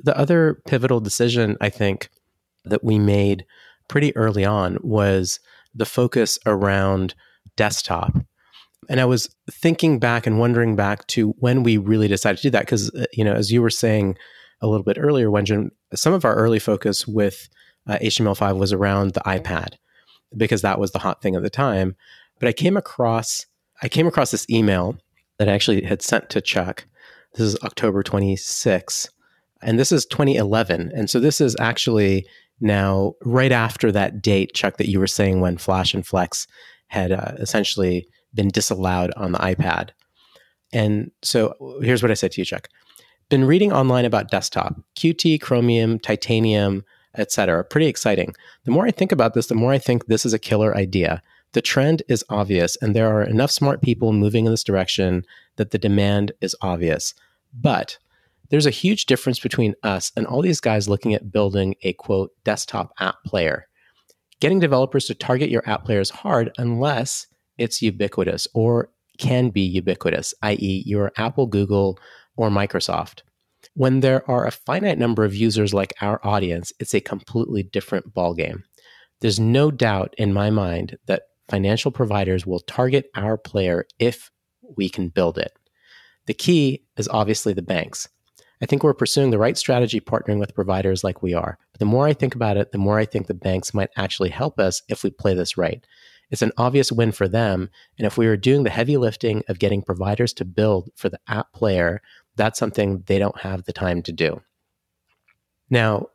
The 0.04 0.16
other 0.16 0.62
pivotal 0.68 1.00
decision, 1.00 1.58
I 1.60 1.70
think, 1.70 2.10
that 2.66 2.84
we 2.84 3.00
made 3.00 3.46
pretty 3.88 4.16
early 4.16 4.46
on 4.46 4.78
was 4.82 5.40
the 5.76 5.86
focus 5.86 6.40
around 6.46 7.14
desktop. 7.56 8.16
And 8.90 9.00
I 9.00 9.06
was 9.06 9.36
thinking 9.50 10.00
back 10.00 10.28
and 10.28 10.40
wondering 10.40 10.76
back 10.76 11.06
to 11.08 11.30
when 11.40 11.64
we 11.64 11.78
really 11.78 12.08
decided 12.08 12.38
to 12.38 12.44
do 12.44 12.52
that. 12.52 12.62
Because, 12.62 12.94
uh, 12.94 13.06
you 13.14 13.24
know, 13.24 13.34
as 13.34 13.52
you 13.52 13.62
were 13.62 13.70
saying 13.70 14.18
a 14.62 14.68
little 14.68 14.84
bit 14.84 14.98
earlier, 15.00 15.30
Wenjun, 15.30 15.70
some 15.94 16.14
of 16.14 16.24
our 16.24 16.36
early 16.36 16.60
focus 16.60 17.08
with 17.08 17.50
uh, 17.88 17.98
HTML5 18.02 18.58
was 18.58 18.74
around 18.74 19.14
the 19.14 19.22
iPad 19.22 19.76
because 20.36 20.62
that 20.62 20.80
was 20.80 20.92
the 20.92 21.00
hot 21.00 21.22
thing 21.22 21.36
at 21.36 21.44
the 21.44 21.50
time. 21.50 21.96
But 22.40 22.48
I 22.48 22.54
came 22.54 22.78
across 22.78 23.46
I 23.82 23.90
came 23.90 24.08
across 24.08 24.32
this 24.32 24.50
email 24.50 24.98
that 25.38 25.50
I 25.50 25.52
actually 25.52 25.84
had 25.84 26.02
sent 26.02 26.30
to 26.30 26.42
Chuck. 26.42 26.86
This 27.34 27.46
is 27.46 27.58
October 27.62 28.04
26, 28.04 29.10
and 29.62 29.78
this 29.78 29.92
is 29.92 30.06
2011. 30.06 30.92
And 30.96 31.10
so 31.10 31.20
this 31.20 31.42
is 31.42 31.56
actually 31.60 32.26
now 32.60 33.14
right 33.24 33.52
after 33.52 33.92
that 33.92 34.22
date, 34.22 34.54
Chuck, 34.54 34.78
that 34.78 34.90
you 34.90 35.00
were 35.00 35.08
saying 35.08 35.42
when 35.42 35.58
Flash 35.58 35.94
and 35.94 36.06
Flex 36.06 36.48
had 36.88 37.12
uh, 37.12 37.34
essentially 37.38 38.08
been 38.34 38.50
disallowed 38.50 39.12
on 39.16 39.32
the 39.32 39.40
iPad. 39.40 39.90
And 40.74 41.12
so 41.22 41.56
here's 41.82 42.02
what 42.02 42.12
I 42.12 42.16
said 42.16 42.32
to 42.34 42.42
you, 42.42 42.46
Chuck. 42.46 42.70
Been 43.30 43.46
reading 43.46 43.72
online 43.72 44.06
about 44.06 44.30
desktop, 44.30 44.76
Qt, 44.96 45.42
Chromium, 45.42 46.00
Titanium, 46.00 46.84
etc. 47.18 47.64
Pretty 47.64 47.88
exciting. 47.88 48.36
The 48.66 48.72
more 48.72 48.86
I 48.86 48.92
think 48.92 49.12
about 49.12 49.34
this, 49.34 49.48
the 49.48 49.56
more 49.56 49.72
I 49.72 49.78
think 49.78 50.06
this 50.06 50.26
is 50.26 50.34
a 50.34 50.40
killer 50.40 50.76
idea. 50.76 51.22
The 51.54 51.62
trend 51.62 52.04
is 52.10 52.26
obvious, 52.30 52.76
and 52.82 52.96
there 52.96 53.08
are 53.08 53.24
enough 53.24 53.52
smart 53.52 53.82
people 53.82 54.12
moving 54.12 54.46
in 54.46 54.52
this 54.52 54.64
direction 54.64 55.26
that 55.56 55.72
the 55.72 55.78
demand 55.78 56.34
is 56.42 56.56
obvious. 56.62 57.14
But 57.54 57.98
there's 58.50 58.66
a 58.66 58.72
huge 58.72 59.06
difference 59.06 59.40
between 59.40 59.76
us 59.84 60.12
and 60.16 60.28
all 60.28 60.42
these 60.42 60.62
guys 60.62 60.90
looking 60.90 61.14
at 61.14 61.32
building 61.32 61.76
a 61.84 61.94
quote 61.94 62.32
desktop 62.44 62.92
app 63.00 63.16
player. 63.26 63.68
Getting 64.40 64.60
developers 64.60 65.06
to 65.06 65.16
target 65.16 65.50
your 65.50 65.68
app 65.68 65.86
player 65.86 66.00
is 66.00 66.10
hard 66.10 66.52
unless 66.58 67.28
it's 67.58 67.82
ubiquitous 67.82 68.48
or 68.54 68.90
can 69.18 69.50
be 69.50 69.62
ubiquitous, 69.62 70.34
i.e., 70.42 70.84
you're 70.86 71.12
Apple, 71.18 71.48
Google, 71.48 71.98
or 72.36 72.50
Microsoft. 72.50 73.22
When 73.74 74.02
there 74.02 74.30
are 74.30 74.46
a 74.46 74.52
finite 74.52 74.98
number 74.98 75.24
of 75.24 75.36
users 75.36 75.74
like 75.74 75.94
our 76.02 76.20
audience, 76.26 76.74
it's 76.80 76.94
a 76.94 77.02
completely 77.02 77.64
different 77.64 78.14
ballgame. 78.14 78.62
There's 79.22 79.40
no 79.40 79.72
doubt 79.72 80.14
in 80.18 80.34
my 80.34 80.50
mind 80.50 80.98
that 81.08 81.24
financial 81.50 81.92
providers 81.92 82.46
will 82.46 82.60
target 82.60 83.10
our 83.16 83.38
player 83.38 83.88
if 84.00 84.30
we 84.78 84.90
can 84.90 85.10
build 85.10 85.38
it. 85.38 85.54
The 86.26 86.34
key 86.34 86.84
is 86.98 87.08
obviously 87.08 87.54
the 87.54 87.62
banks. 87.62 88.10
I 88.62 88.66
think 88.66 88.84
we're 88.84 88.94
pursuing 88.94 89.32
the 89.32 89.38
right 89.38 89.58
strategy 89.58 90.00
partnering 90.00 90.40
with 90.40 90.56
providers 90.56 91.04
like 91.04 91.22
we 91.22 91.34
are. 91.34 91.58
But 91.72 91.80
the 91.80 91.86
more 91.86 92.08
I 92.08 92.14
think 92.14 92.36
about 92.36 92.58
it, 92.58 92.72
the 92.72 92.78
more 92.78 93.00
I 93.00 93.06
think 93.06 93.28
the 93.28 93.34
banks 93.34 93.74
might 93.74 93.90
actually 93.98 94.30
help 94.30 94.60
us 94.60 94.82
if 94.88 95.04
we 95.04 95.10
play 95.10 95.34
this 95.34 95.58
right. 95.58 95.86
It's 96.32 96.42
an 96.42 96.54
obvious 96.58 96.92
win 96.92 97.12
for 97.12 97.28
them. 97.28 97.70
And 97.98 98.08
if 98.08 98.18
we 98.18 98.28
were 98.28 98.38
doing 98.38 98.64
the 98.64 98.70
heavy 98.70 98.98
lifting 98.98 99.44
of 99.48 99.60
getting 99.60 99.82
providers 99.82 100.34
to 100.34 100.46
build 100.46 100.90
for 100.96 101.10
the 101.10 101.20
app 101.28 101.52
player, 101.54 102.02
that's 102.36 102.60
something 102.60 103.04
they 103.06 103.20
don't 103.20 103.40
have 103.40 103.64
the 103.64 103.74
time 103.74 104.02
to 104.04 104.12
do. 104.12 104.42
Now, 105.70 106.08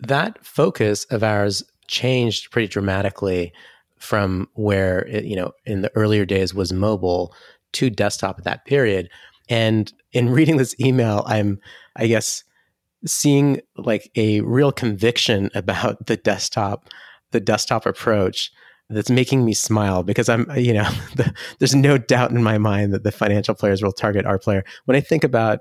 that 0.00 0.44
focus 0.44 1.04
of 1.06 1.22
ours 1.22 1.64
changed 1.88 2.50
pretty 2.50 2.68
dramatically 2.68 3.52
from 3.98 4.48
where 4.54 5.00
it, 5.06 5.24
you 5.24 5.34
know 5.34 5.52
in 5.66 5.82
the 5.82 5.90
earlier 5.96 6.24
days 6.24 6.54
was 6.54 6.72
mobile 6.72 7.34
to 7.72 7.90
desktop 7.90 8.38
at 8.38 8.44
that 8.44 8.64
period 8.64 9.10
and 9.48 9.92
in 10.12 10.28
reading 10.32 10.56
this 10.56 10.74
email 10.80 11.24
i'm 11.26 11.58
i 11.96 12.06
guess 12.06 12.44
seeing 13.06 13.60
like 13.76 14.10
a 14.16 14.40
real 14.40 14.72
conviction 14.72 15.50
about 15.54 16.06
the 16.06 16.16
desktop 16.16 16.88
the 17.32 17.40
desktop 17.40 17.86
approach 17.86 18.50
that's 18.90 19.10
making 19.10 19.44
me 19.44 19.52
smile 19.52 20.02
because 20.02 20.28
i'm 20.28 20.50
you 20.56 20.72
know 20.72 20.88
the, 21.16 21.32
there's 21.58 21.74
no 21.74 21.98
doubt 21.98 22.30
in 22.30 22.42
my 22.42 22.58
mind 22.58 22.92
that 22.92 23.04
the 23.04 23.12
financial 23.12 23.54
players 23.54 23.82
will 23.82 23.92
target 23.92 24.24
our 24.24 24.38
player. 24.38 24.64
When 24.86 24.96
i 24.96 25.00
think 25.00 25.24
about 25.24 25.60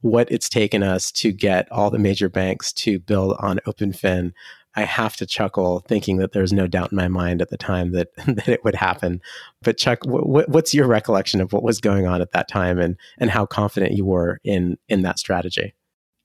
what 0.00 0.30
it's 0.30 0.50
taken 0.50 0.82
us 0.82 1.10
to 1.10 1.32
get 1.32 1.70
all 1.72 1.90
the 1.90 1.98
major 1.98 2.28
banks 2.28 2.74
to 2.74 2.98
build 2.98 3.36
on 3.38 3.58
openfin 3.66 4.32
I 4.76 4.82
have 4.82 5.16
to 5.16 5.26
chuckle 5.26 5.80
thinking 5.80 6.16
that 6.18 6.32
there's 6.32 6.52
no 6.52 6.66
doubt 6.66 6.92
in 6.92 6.96
my 6.96 7.08
mind 7.08 7.40
at 7.40 7.50
the 7.50 7.56
time 7.56 7.92
that 7.92 8.08
that 8.26 8.48
it 8.48 8.64
would 8.64 8.74
happen. 8.74 9.20
But 9.62 9.78
Chuck, 9.78 10.00
what's 10.04 10.74
your 10.74 10.86
recollection 10.86 11.40
of 11.40 11.52
what 11.52 11.62
was 11.62 11.80
going 11.80 12.06
on 12.06 12.20
at 12.20 12.32
that 12.32 12.48
time 12.48 12.78
and 12.78 12.96
and 13.18 13.30
how 13.30 13.46
confident 13.46 13.92
you 13.92 14.04
were 14.04 14.40
in 14.44 14.78
in 14.88 15.02
that 15.02 15.18
strategy? 15.18 15.74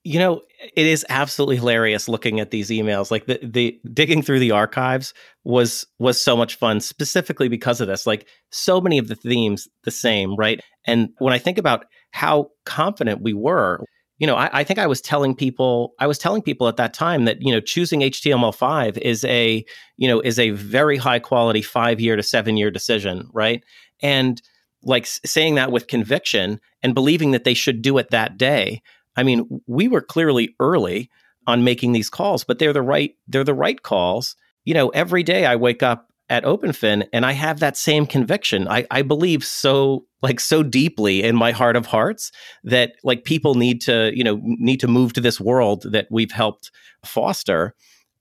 You 0.06 0.18
know, 0.18 0.42
it 0.76 0.86
is 0.86 1.06
absolutely 1.10 1.58
hilarious 1.58 2.08
looking 2.08 2.40
at 2.40 2.52
these 2.52 2.70
emails. 2.70 3.12
Like 3.12 3.26
the 3.26 3.40
the 3.44 3.80
digging 3.94 4.22
through 4.22 4.40
the 4.40 4.52
archives 4.52 5.14
was 5.44 5.86
was 6.00 6.22
so 6.22 6.36
much 6.38 6.56
fun 6.56 6.80
specifically 6.80 7.50
because 7.50 7.82
of 7.82 7.88
this. 7.88 8.08
Like 8.08 8.28
so 8.50 8.82
many 8.82 8.98
of 8.98 9.08
the 9.08 9.16
themes 9.16 9.68
the 9.84 9.92
same, 9.92 10.36
right? 10.36 10.62
And 10.88 11.10
when 11.20 11.34
I 11.34 11.38
think 11.38 11.58
about 11.58 11.86
how 12.12 12.52
confident 12.66 13.22
we 13.22 13.34
were, 13.34 13.84
you 14.20 14.28
know, 14.28 14.36
I, 14.36 14.50
I, 14.60 14.64
think 14.66 14.80
I 14.80 14.88
was 14.88 15.02
telling 15.02 15.34
people, 15.34 15.96
I 15.98 16.06
was 16.06 16.18
telling 16.18 16.42
people 16.42 16.68
at 16.68 16.76
that 16.76 16.94
time 16.94 17.26
that 17.26 17.42
you 17.42 17.52
know 17.54 17.62
choosing 17.62 18.02
HTML5 18.02 18.98
is 18.98 19.24
a 19.26 19.66
you 19.98 20.08
know 20.08 20.20
is 20.20 20.38
a 20.38 20.52
very 20.52 20.98
high 20.98 21.20
quality 21.20 21.62
five 21.62 22.00
year 22.00 22.16
to 22.16 22.24
seven 22.24 22.58
year 22.58 22.70
decision, 22.70 23.30
right? 23.34 23.64
And 24.02 24.42
like 24.84 25.06
saying 25.06 25.56
that 25.56 25.72
with 25.72 25.88
conviction 25.88 26.60
and 26.84 26.94
believing 26.94 27.32
that 27.32 27.44
they 27.44 27.54
should 27.54 27.82
do 27.82 27.98
it 27.98 28.12
that 28.12 28.38
day. 28.38 28.82
I 29.16 29.24
mean, 29.24 29.62
we 29.68 29.88
were 29.88 30.02
clearly 30.02 30.56
early 30.60 31.10
on 31.48 31.64
making 31.64 31.92
these 31.94 32.10
calls, 32.10 32.44
but 32.44 32.60
they're 32.60 32.74
the 32.74 32.82
right 32.82 33.16
they're 33.28 33.44
the 33.44 33.54
right 33.54 33.82
calls. 33.82 34.36
You 34.66 34.74
know, 34.74 34.90
every 34.90 35.24
day 35.24 35.46
I 35.46 35.56
wake 35.56 35.82
up 35.82 36.09
at 36.30 36.44
OpenFin, 36.44 37.08
and 37.12 37.26
I 37.26 37.32
have 37.32 37.60
that 37.60 37.76
same 37.76 38.06
conviction. 38.06 38.68
I, 38.68 38.86
I 38.92 39.02
believe 39.02 39.44
so 39.44 40.06
like 40.22 40.40
so 40.40 40.64
deeply 40.64 41.24
in 41.24 41.36
my 41.36 41.52
heart 41.52 41.76
of 41.76 41.86
hearts 41.86 42.32
that 42.64 42.94
like 43.04 43.24
people 43.24 43.56
need 43.56 43.82
to 43.82 44.12
you 44.14 44.24
know 44.24 44.40
need 44.44 44.80
to 44.82 44.88
move 44.88 45.14
to 45.14 45.22
this 45.22 45.40
world 45.40 45.86
that 45.92 46.08
we've 46.12 46.32
helped 46.32 46.72
foster. 47.06 47.74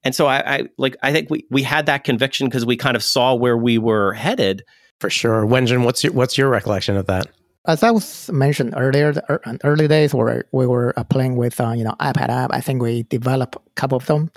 And 0.05 0.15
so 0.15 0.27
I, 0.27 0.57
I 0.57 0.63
like 0.79 0.97
I 1.03 1.13
think 1.13 1.29
we 1.31 1.45
we 1.51 1.63
had 1.63 1.87
that 1.87 2.05
conviction 2.05 2.47
because 2.49 2.65
we 2.65 2.77
kind 2.77 2.97
of 2.97 3.03
saw 3.03 3.35
where 3.35 3.57
we 3.57 3.79
were 3.79 4.13
headed. 4.15 4.65
For 5.01 5.11
sure, 5.11 5.47
Wenjun, 5.47 5.85
what's 5.85 6.03
your 6.03 6.13
what's 6.13 6.37
your 6.37 6.49
recollection 6.49 6.97
of 6.97 7.07
that? 7.07 7.27
As 7.67 7.83
I 7.83 7.91
was 7.91 8.31
mentioned 8.33 8.75
earlier, 8.77 9.13
the 9.13 9.59
early 9.63 9.87
days 9.87 10.15
where 10.15 10.47
we 10.53 10.67
were 10.67 10.99
uh, 10.99 11.05
playing 11.05 11.37
with 11.37 11.61
uh, 11.61 11.73
you 11.73 11.85
know 11.85 11.95
iPad 12.01 12.31
app, 12.31 12.51
I 12.53 12.61
think 12.61 12.83
we 12.83 13.05
developed 13.05 13.57
a 13.57 13.61
couple 13.77 13.97
of 13.97 14.07
them, 14.07 14.31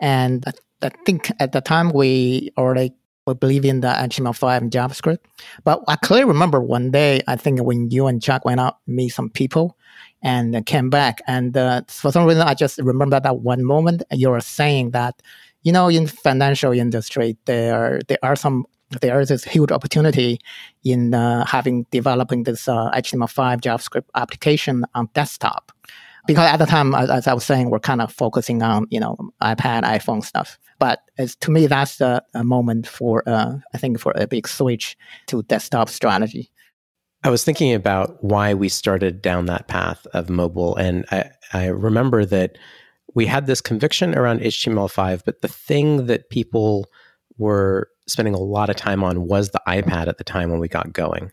and 0.00 0.44
I, 0.46 0.86
I 0.86 0.90
think 1.04 1.30
at 1.40 1.52
the 1.52 1.60
time 1.60 1.90
we 1.90 2.50
already 2.56 2.94
we 3.26 3.34
believe 3.34 3.64
in 3.64 3.80
the 3.80 3.88
HTML5 3.88 4.58
and 4.58 4.70
JavaScript. 4.70 5.18
But 5.64 5.82
I 5.88 5.96
clearly 5.96 6.24
remember 6.24 6.60
one 6.60 6.90
day, 6.90 7.22
I 7.26 7.36
think 7.36 7.62
when 7.62 7.90
you 7.90 8.06
and 8.06 8.22
Chuck 8.22 8.44
went 8.44 8.60
out, 8.60 8.78
meet 8.86 9.08
some 9.10 9.30
people 9.30 9.76
and 10.22 10.64
came 10.66 10.90
back. 10.90 11.20
And 11.26 11.56
uh, 11.56 11.82
for 11.88 12.12
some 12.12 12.24
reason, 12.24 12.42
I 12.42 12.54
just 12.54 12.78
remember 12.78 13.18
that 13.18 13.38
one 13.38 13.64
moment 13.64 14.02
you 14.12 14.30
were 14.30 14.40
saying 14.40 14.92
that, 14.92 15.20
you 15.62 15.72
know, 15.72 15.88
in 15.88 16.06
financial 16.06 16.72
industry, 16.72 17.36
there, 17.46 18.00
there 18.08 18.18
are 18.22 18.36
some 18.36 18.66
there 19.00 19.20
is 19.20 19.30
this 19.30 19.42
huge 19.42 19.72
opportunity 19.72 20.38
in 20.84 21.12
uh, 21.12 21.44
having 21.44 21.86
developing 21.90 22.44
this 22.44 22.68
uh, 22.68 22.88
HTML5 22.92 23.60
JavaScript 23.60 24.04
application 24.14 24.84
on 24.94 25.08
desktop 25.12 25.72
because 26.26 26.48
at 26.48 26.58
the 26.58 26.66
time, 26.66 26.94
as 26.94 27.26
I 27.26 27.34
was 27.34 27.44
saying, 27.44 27.70
we're 27.70 27.78
kind 27.78 28.00
of 28.00 28.12
focusing 28.12 28.62
on 28.62 28.86
you 28.90 29.00
know 29.00 29.16
iPad, 29.42 29.82
iPhone 29.82 30.24
stuff. 30.24 30.58
But 30.78 31.00
to 31.40 31.50
me, 31.50 31.66
that's 31.66 32.00
a, 32.00 32.22
a 32.34 32.44
moment 32.44 32.86
for 32.86 33.22
uh, 33.26 33.56
I 33.74 33.78
think 33.78 33.98
for 33.98 34.12
a 34.16 34.26
big 34.26 34.46
switch 34.46 34.96
to 35.28 35.42
desktop 35.44 35.88
strategy. 35.88 36.50
I 37.24 37.30
was 37.30 37.44
thinking 37.44 37.72
about 37.74 38.22
why 38.22 38.54
we 38.54 38.68
started 38.68 39.22
down 39.22 39.46
that 39.46 39.68
path 39.68 40.06
of 40.12 40.28
mobile, 40.30 40.76
and 40.76 41.04
I, 41.10 41.30
I 41.52 41.66
remember 41.66 42.24
that 42.26 42.56
we 43.14 43.26
had 43.26 43.46
this 43.46 43.60
conviction 43.60 44.16
around 44.16 44.40
HTML5, 44.40 45.22
but 45.24 45.40
the 45.40 45.48
thing 45.48 46.06
that 46.06 46.28
people 46.28 46.86
were 47.38 47.88
spending 48.06 48.34
a 48.34 48.38
lot 48.38 48.70
of 48.70 48.76
time 48.76 49.02
on 49.02 49.26
was 49.26 49.50
the 49.50 49.62
iPad 49.66 50.06
at 50.06 50.18
the 50.18 50.24
time 50.24 50.50
when 50.50 50.60
we 50.60 50.68
got 50.68 50.92
going. 50.92 51.32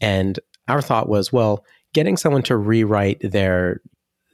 And 0.00 0.38
our 0.68 0.80
thought 0.80 1.08
was, 1.08 1.32
well, 1.32 1.64
getting 1.92 2.16
someone 2.16 2.42
to 2.42 2.56
rewrite 2.56 3.18
their 3.20 3.80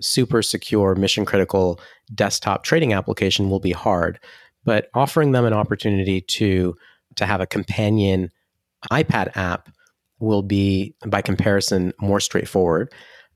super 0.01 0.43
secure, 0.43 0.95
mission 0.95 1.25
critical 1.25 1.81
desktop 2.15 2.65
trading 2.65 2.93
application 2.93 3.51
will 3.51 3.61
be 3.61 3.73
hard. 3.73 4.19
But 4.65 4.89
offering 4.95 5.33
them 5.33 5.45
an 5.45 5.53
opportunity 5.53 6.21
to 6.21 6.77
to 7.17 7.27
have 7.27 7.41
a 7.41 7.47
companion 7.47 8.31
iPad 8.91 9.37
app 9.37 9.69
will 10.19 10.43
be, 10.43 10.95
by 11.07 11.23
comparison, 11.23 11.93
more 12.01 12.21
straightforward, 12.21 12.93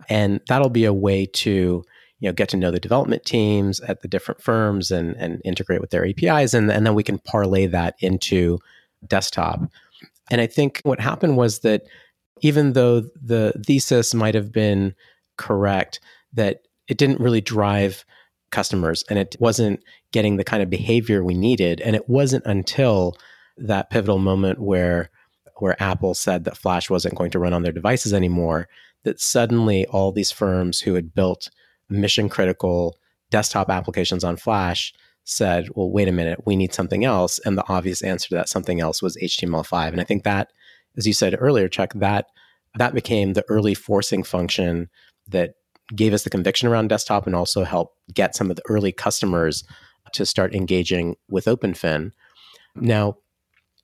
and 0.08 0.40
that'll 0.48 0.70
be 0.70 0.84
a 0.84 0.92
way 0.92 1.26
to 1.26 1.84
you 2.20 2.28
know 2.28 2.32
get 2.32 2.48
to 2.48 2.56
know 2.56 2.70
the 2.70 2.80
development 2.80 3.24
teams 3.24 3.80
at 3.80 4.02
the 4.02 4.08
different 4.08 4.42
firms 4.42 4.90
and 4.90 5.14
and 5.16 5.40
integrate 5.44 5.80
with 5.80 5.90
their 5.90 6.06
APIs, 6.06 6.54
and 6.54 6.70
and 6.70 6.86
then 6.86 6.94
we 6.94 7.02
can 7.02 7.18
parlay 7.18 7.66
that 7.66 7.94
into 8.00 8.58
desktop. 9.06 9.60
And 10.30 10.40
I 10.40 10.46
think 10.46 10.80
what 10.82 11.00
happened 11.00 11.36
was 11.36 11.60
that 11.60 11.82
even 12.40 12.72
though 12.72 13.00
the 13.00 13.52
thesis 13.66 14.14
might 14.14 14.34
have 14.34 14.52
been 14.52 14.94
correct, 15.36 16.00
that 16.32 16.62
it 16.88 16.98
didn't 16.98 17.20
really 17.20 17.40
drive 17.40 18.04
customers 18.50 19.04
and 19.10 19.18
it 19.18 19.36
wasn't 19.38 19.80
getting 20.12 20.36
the 20.36 20.44
kind 20.44 20.62
of 20.62 20.70
behavior 20.70 21.22
we 21.22 21.34
needed. 21.34 21.80
And 21.80 21.94
it 21.94 22.08
wasn't 22.08 22.46
until 22.46 23.16
that 23.56 23.90
pivotal 23.90 24.18
moment 24.18 24.60
where 24.60 25.10
where 25.60 25.80
Apple 25.82 26.14
said 26.14 26.44
that 26.44 26.56
Flash 26.56 26.88
wasn't 26.88 27.16
going 27.16 27.32
to 27.32 27.38
run 27.38 27.52
on 27.52 27.62
their 27.62 27.72
devices 27.72 28.14
anymore, 28.14 28.68
that 29.02 29.20
suddenly 29.20 29.86
all 29.86 30.12
these 30.12 30.30
firms 30.30 30.80
who 30.80 30.94
had 30.94 31.14
built 31.14 31.50
mission 31.88 32.28
critical 32.28 32.96
desktop 33.30 33.68
applications 33.68 34.22
on 34.22 34.36
Flash 34.36 34.94
said, 35.24 35.68
well, 35.74 35.90
wait 35.90 36.08
a 36.08 36.12
minute, 36.12 36.40
we 36.46 36.56
need 36.56 36.72
something 36.72 37.04
else. 37.04 37.38
And 37.40 37.58
the 37.58 37.68
obvious 37.68 38.02
answer 38.02 38.28
to 38.28 38.34
that 38.36 38.48
something 38.48 38.80
else 38.80 39.02
was 39.02 39.16
HTML5. 39.16 39.88
And 39.88 40.00
I 40.00 40.04
think 40.04 40.24
that, 40.24 40.52
as 40.96 41.06
you 41.06 41.12
said 41.12 41.36
earlier, 41.38 41.68
Chuck, 41.68 41.92
that 41.94 42.26
that 42.76 42.94
became 42.94 43.32
the 43.32 43.44
early 43.48 43.74
forcing 43.74 44.22
function 44.22 44.88
that 45.26 45.54
gave 45.94 46.12
us 46.12 46.24
the 46.24 46.30
conviction 46.30 46.68
around 46.68 46.88
desktop 46.88 47.26
and 47.26 47.34
also 47.34 47.64
helped 47.64 47.96
get 48.12 48.34
some 48.34 48.50
of 48.50 48.56
the 48.56 48.62
early 48.68 48.92
customers 48.92 49.64
to 50.12 50.26
start 50.26 50.54
engaging 50.54 51.16
with 51.28 51.46
OpenFin. 51.46 52.12
Now, 52.74 53.16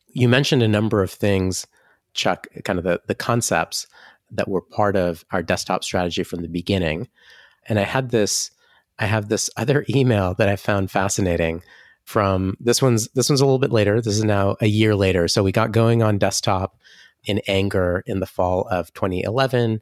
you 0.08 0.28
mentioned 0.28 0.62
a 0.62 0.68
number 0.68 1.02
of 1.02 1.10
things, 1.10 1.66
Chuck, 2.14 2.46
kind 2.64 2.78
of 2.78 2.84
the, 2.84 3.00
the 3.06 3.14
concepts 3.14 3.86
that 4.30 4.48
were 4.48 4.60
part 4.60 4.96
of 4.96 5.24
our 5.32 5.42
desktop 5.42 5.84
strategy 5.84 6.22
from 6.22 6.42
the 6.42 6.48
beginning. 6.48 7.08
And 7.68 7.78
I 7.78 7.82
had 7.82 8.10
this, 8.10 8.50
I 8.98 9.06
have 9.06 9.28
this 9.28 9.50
other 9.56 9.84
email 9.90 10.34
that 10.34 10.48
I 10.48 10.56
found 10.56 10.90
fascinating 10.90 11.62
from 12.04 12.54
this 12.60 12.82
one's 12.82 13.08
this 13.14 13.30
one's 13.30 13.40
a 13.40 13.46
little 13.46 13.58
bit 13.58 13.72
later. 13.72 14.00
This 14.00 14.18
is 14.18 14.24
now 14.24 14.56
a 14.60 14.66
year 14.66 14.94
later. 14.94 15.26
So 15.26 15.42
we 15.42 15.52
got 15.52 15.72
going 15.72 16.02
on 16.02 16.18
desktop 16.18 16.76
in 17.24 17.40
anger 17.48 18.02
in 18.06 18.20
the 18.20 18.26
fall 18.26 18.68
of 18.70 18.92
2011. 18.92 19.80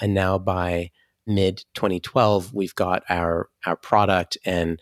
And 0.00 0.14
now 0.14 0.38
by 0.38 0.90
mid 1.26 1.64
2012, 1.74 2.52
we've 2.52 2.74
got 2.74 3.02
our 3.08 3.48
our 3.66 3.76
product 3.76 4.36
and 4.44 4.80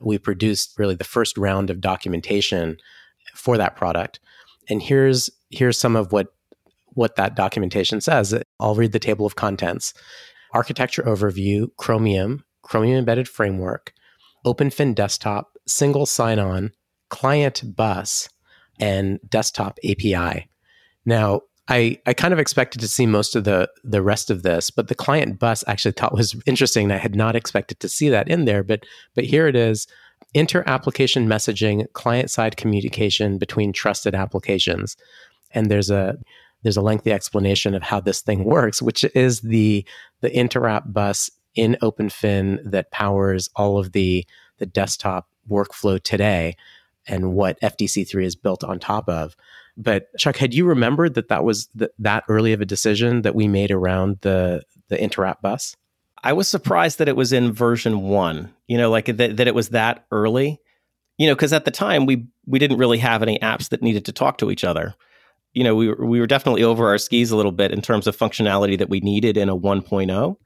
we 0.00 0.18
produced 0.18 0.78
really 0.78 0.94
the 0.94 1.04
first 1.04 1.38
round 1.38 1.70
of 1.70 1.80
documentation 1.80 2.76
for 3.34 3.56
that 3.56 3.76
product. 3.76 4.20
And 4.68 4.82
here's 4.82 5.30
here's 5.50 5.78
some 5.78 5.96
of 5.96 6.12
what 6.12 6.28
what 6.94 7.16
that 7.16 7.34
documentation 7.34 8.00
says. 8.00 8.34
I'll 8.60 8.74
read 8.74 8.92
the 8.92 8.98
table 8.98 9.26
of 9.26 9.36
contents. 9.36 9.94
Architecture 10.52 11.02
overview, 11.02 11.68
Chromium, 11.78 12.44
Chromium 12.62 12.98
embedded 12.98 13.28
framework, 13.28 13.92
OpenFin 14.44 14.94
desktop, 14.94 15.56
single 15.66 16.04
sign-on, 16.04 16.72
client 17.08 17.62
bus, 17.74 18.28
and 18.78 19.18
desktop 19.28 19.78
API. 19.88 20.48
Now, 21.06 21.42
I, 21.68 21.98
I 22.06 22.12
kind 22.12 22.32
of 22.32 22.40
expected 22.40 22.80
to 22.80 22.88
see 22.88 23.06
most 23.06 23.36
of 23.36 23.44
the 23.44 23.70
the 23.84 24.02
rest 24.02 24.30
of 24.30 24.42
this, 24.42 24.70
but 24.70 24.88
the 24.88 24.94
client 24.94 25.38
bus 25.38 25.62
actually 25.66 25.92
thought 25.92 26.12
was 26.12 26.34
interesting. 26.44 26.90
I 26.90 26.96
had 26.98 27.14
not 27.14 27.36
expected 27.36 27.78
to 27.80 27.88
see 27.88 28.08
that 28.08 28.28
in 28.28 28.46
there, 28.46 28.62
but 28.62 28.84
but 29.14 29.24
here 29.24 29.46
it 29.46 29.54
is: 29.54 29.86
inter 30.34 30.64
application 30.66 31.28
messaging, 31.28 31.90
client 31.92 32.30
side 32.30 32.56
communication 32.56 33.38
between 33.38 33.72
trusted 33.72 34.14
applications. 34.14 34.96
And 35.52 35.70
there's 35.70 35.90
a 35.90 36.18
there's 36.62 36.76
a 36.76 36.82
lengthy 36.82 37.12
explanation 37.12 37.74
of 37.74 37.82
how 37.82 38.00
this 38.00 38.20
thing 38.22 38.44
works, 38.44 38.82
which 38.82 39.04
is 39.14 39.40
the 39.40 39.86
the 40.20 40.30
interop 40.30 40.92
bus 40.92 41.30
in 41.54 41.76
OpenFin 41.80 42.58
that 42.64 42.90
powers 42.90 43.48
all 43.54 43.78
of 43.78 43.92
the 43.92 44.26
the 44.58 44.66
desktop 44.66 45.28
workflow 45.48 46.02
today 46.02 46.56
and 47.06 47.32
what 47.32 47.60
FDC3 47.60 48.24
is 48.24 48.36
built 48.36 48.64
on 48.64 48.78
top 48.78 49.08
of. 49.08 49.36
But 49.76 50.06
Chuck, 50.18 50.36
had 50.36 50.54
you 50.54 50.66
remembered 50.66 51.14
that 51.14 51.28
that 51.28 51.44
was 51.44 51.66
th- 51.78 51.90
that 51.98 52.24
early 52.28 52.52
of 52.52 52.60
a 52.60 52.66
decision 52.66 53.22
that 53.22 53.34
we 53.34 53.48
made 53.48 53.70
around 53.70 54.18
the 54.20 54.62
the 54.88 54.96
interop 54.96 55.40
bus? 55.40 55.76
I 56.22 56.34
was 56.34 56.48
surprised 56.48 56.98
that 56.98 57.08
it 57.08 57.16
was 57.16 57.32
in 57.32 57.52
version 57.52 58.02
one. 58.02 58.52
You 58.66 58.78
know, 58.78 58.90
like 58.90 59.06
that 59.06 59.36
that 59.36 59.48
it 59.48 59.54
was 59.54 59.70
that 59.70 60.04
early. 60.10 60.60
You 61.18 61.28
know, 61.28 61.34
because 61.34 61.52
at 61.52 61.64
the 61.64 61.70
time 61.70 62.06
we 62.06 62.26
we 62.46 62.58
didn't 62.58 62.78
really 62.78 62.98
have 62.98 63.22
any 63.22 63.38
apps 63.38 63.70
that 63.70 63.82
needed 63.82 64.04
to 64.06 64.12
talk 64.12 64.38
to 64.38 64.50
each 64.50 64.64
other. 64.64 64.94
You 65.54 65.64
know, 65.64 65.74
we 65.74 65.88
were, 65.88 66.06
we 66.06 66.18
were 66.18 66.26
definitely 66.26 66.62
over 66.62 66.88
our 66.88 66.96
skis 66.96 67.30
a 67.30 67.36
little 67.36 67.52
bit 67.52 67.72
in 67.72 67.82
terms 67.82 68.06
of 68.06 68.16
functionality 68.16 68.78
that 68.78 68.88
we 68.88 69.00
needed 69.00 69.36
in 69.36 69.50
a 69.50 69.56
1.0. 69.56 70.36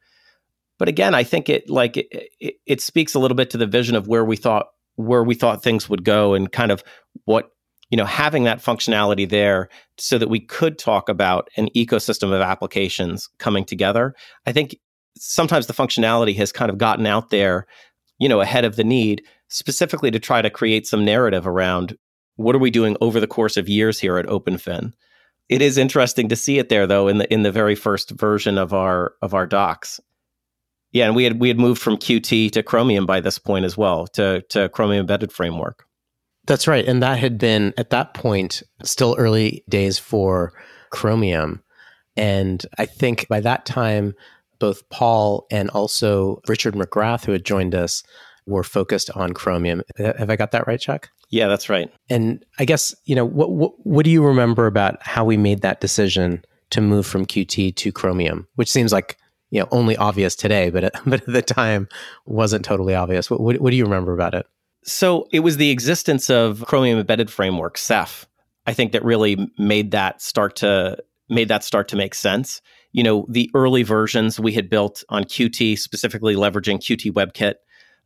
But 0.79 0.89
again, 0.89 1.15
I 1.15 1.23
think 1.23 1.49
it 1.49 1.71
like 1.71 1.97
it, 1.97 2.09
it, 2.41 2.55
it 2.67 2.81
speaks 2.81 3.15
a 3.15 3.19
little 3.19 3.37
bit 3.37 3.51
to 3.51 3.59
the 3.59 3.67
vision 3.67 3.95
of 3.95 4.09
where 4.09 4.25
we 4.25 4.37
thought 4.37 4.67
where 4.97 5.25
we 5.25 5.35
thought 5.35 5.63
things 5.63 5.89
would 5.89 6.05
go 6.05 6.35
and 6.35 6.53
kind 6.53 6.73
of 6.73 6.83
what 7.25 7.51
you 7.91 7.97
know 7.97 8.05
having 8.05 8.45
that 8.45 8.59
functionality 8.63 9.29
there 9.29 9.69
so 9.99 10.19
that 10.19 10.29
we 10.29 10.41
could 10.41 10.79
talk 10.79 11.09
about 11.09 11.49
an 11.57 11.69
ecosystem 11.77 12.33
of 12.33 12.41
applications 12.41 13.29
coming 13.39 13.65
together. 13.65 14.15
I 14.47 14.53
think 14.53 14.77
sometimes 15.17 15.67
the 15.67 15.73
functionality 15.73 16.37
has 16.37 16.53
kind 16.53 16.71
of 16.71 16.79
gotten 16.79 17.07
out 17.07 17.31
there 17.31 17.67
you 18.19 18.29
know 18.29 18.41
ahead 18.41 18.65
of 18.65 18.77
the 18.77 18.85
need 18.85 19.23
specifically 19.49 20.11
to 20.11 20.19
try 20.19 20.43
to 20.43 20.51
create 20.51 20.87
some 20.87 21.05
narrative 21.05 21.47
around 21.47 21.97
what 22.37 22.55
are 22.55 22.61
we 22.61 22.71
doing 22.71 22.97
over 23.01 23.21
the 23.21 23.27
course 23.27 23.57
of 23.57 23.69
years 23.69 23.99
here 23.99 24.19
at 24.19 24.27
openfin. 24.27 24.93
It 25.49 25.63
is 25.63 25.79
interesting 25.79 26.29
to 26.29 26.37
see 26.37 26.59
it 26.59 26.69
there 26.69 26.87
though 26.87 27.09
in 27.09 27.19
the 27.19 27.33
in 27.33 27.43
the 27.43 27.53
very 27.53 27.75
first 27.75 28.11
version 28.11 28.59
of 28.59 28.73
our 28.73 29.15
of 29.23 29.35
our 29.35 29.47
docs 29.47 30.01
yeah 30.93 31.07
and 31.07 31.17
we 31.17 31.25
had 31.25 31.41
we 31.41 31.49
had 31.49 31.59
moved 31.59 31.81
from 31.81 31.97
qt 31.97 32.51
to 32.51 32.63
chromium 32.63 33.07
by 33.07 33.21
this 33.21 33.39
point 33.39 33.65
as 33.65 33.77
well 33.77 34.07
to 34.07 34.43
to 34.49 34.69
chromium 34.71 35.01
embedded 35.01 35.33
framework 35.33 35.87
that's 36.47 36.69
right. 36.69 36.87
And 36.87 37.03
that 37.03 37.19
had 37.19 37.39
been 37.39 37.75
at 37.77 37.91
that 37.91 38.15
point 38.15 38.63
still 38.83 39.17
early 39.19 39.65
days 39.69 39.99
for 39.99 40.53
Chromium. 40.91 41.63
And 42.17 42.65
I 42.79 42.87
think 42.87 43.29
by 43.29 43.41
that 43.41 43.67
time, 43.67 44.15
both 44.59 44.89
Paul 44.89 45.47
and 45.51 45.69
also 45.71 46.41
Richard 46.49 46.75
McGrath, 46.75 47.27
who 47.27 47.33
had 47.33 47.45
joined 47.45 47.75
us, 47.75 48.03
were 48.47 48.63
focused 48.63 49.11
on 49.11 49.35
Chromium. 49.35 49.83
Have 49.99 50.31
I 50.31 50.37
got 50.37 50.53
that 50.53 50.67
right, 50.67 50.81
Chuck? 50.81 51.11
Yeah, 51.29 51.49
that's 51.49 51.69
right. 51.69 51.93
And 52.09 52.45
I 52.61 52.65
guess, 52.65 52.95
you 53.05 53.17
know, 53.17 53.25
what, 53.25 53.51
what, 53.51 53.73
what 53.85 54.05
do 54.05 54.11
you 54.11 54.25
remember 54.25 54.67
about 54.67 55.03
how 55.03 55.25
we 55.25 55.37
made 55.37 55.63
that 55.63 55.81
decision 55.81 56.45
to 56.71 56.81
move 56.81 57.07
from 57.07 57.27
Qt 57.27 57.75
to 57.75 57.93
Chromium, 57.93 58.47
which 58.55 58.71
seems 58.71 58.93
like, 58.93 59.19
you 59.51 59.61
know, 59.61 59.69
only 59.71 59.97
obvious 59.97 60.35
today, 60.37 60.71
but 60.71 60.93
but 61.07 61.23
at 61.23 61.27
the 61.27 61.43
time 61.43 61.89
wasn't 62.25 62.65
totally 62.65 62.95
obvious. 62.95 63.31
What, 63.31 63.41
what, 63.41 63.61
what 63.61 63.71
do 63.71 63.77
you 63.77 63.85
remember 63.85 64.13
about 64.13 64.35
it? 64.35 64.47
So 64.85 65.27
it 65.33 65.41
was 65.41 65.57
the 65.57 65.71
existence 65.71 66.31
of 66.31 66.65
Chromium 66.67 66.99
Embedded 66.99 67.29
Framework, 67.31 67.77
CEF, 67.77 68.27
I 68.67 68.73
think 68.73 68.93
that 68.93 69.05
really 69.05 69.51
made 69.59 69.93
that 69.93 70.21
start 70.21 70.57
to 70.57 70.99
made 71.29 71.49
that 71.49 71.65
start 71.65 71.89
to 71.89 71.97
make 71.97 72.15
sense. 72.15 72.61
You 72.93 73.03
know, 73.03 73.27
the 73.29 73.51
early 73.55 73.83
versions 73.83 74.41
we 74.41 74.53
had 74.53 74.69
built 74.69 75.05
on 75.09 75.25
Qt, 75.25 75.79
specifically 75.79 76.35
leveraging 76.35 76.79
Qt 76.79 77.13
WebKit. 77.13 77.55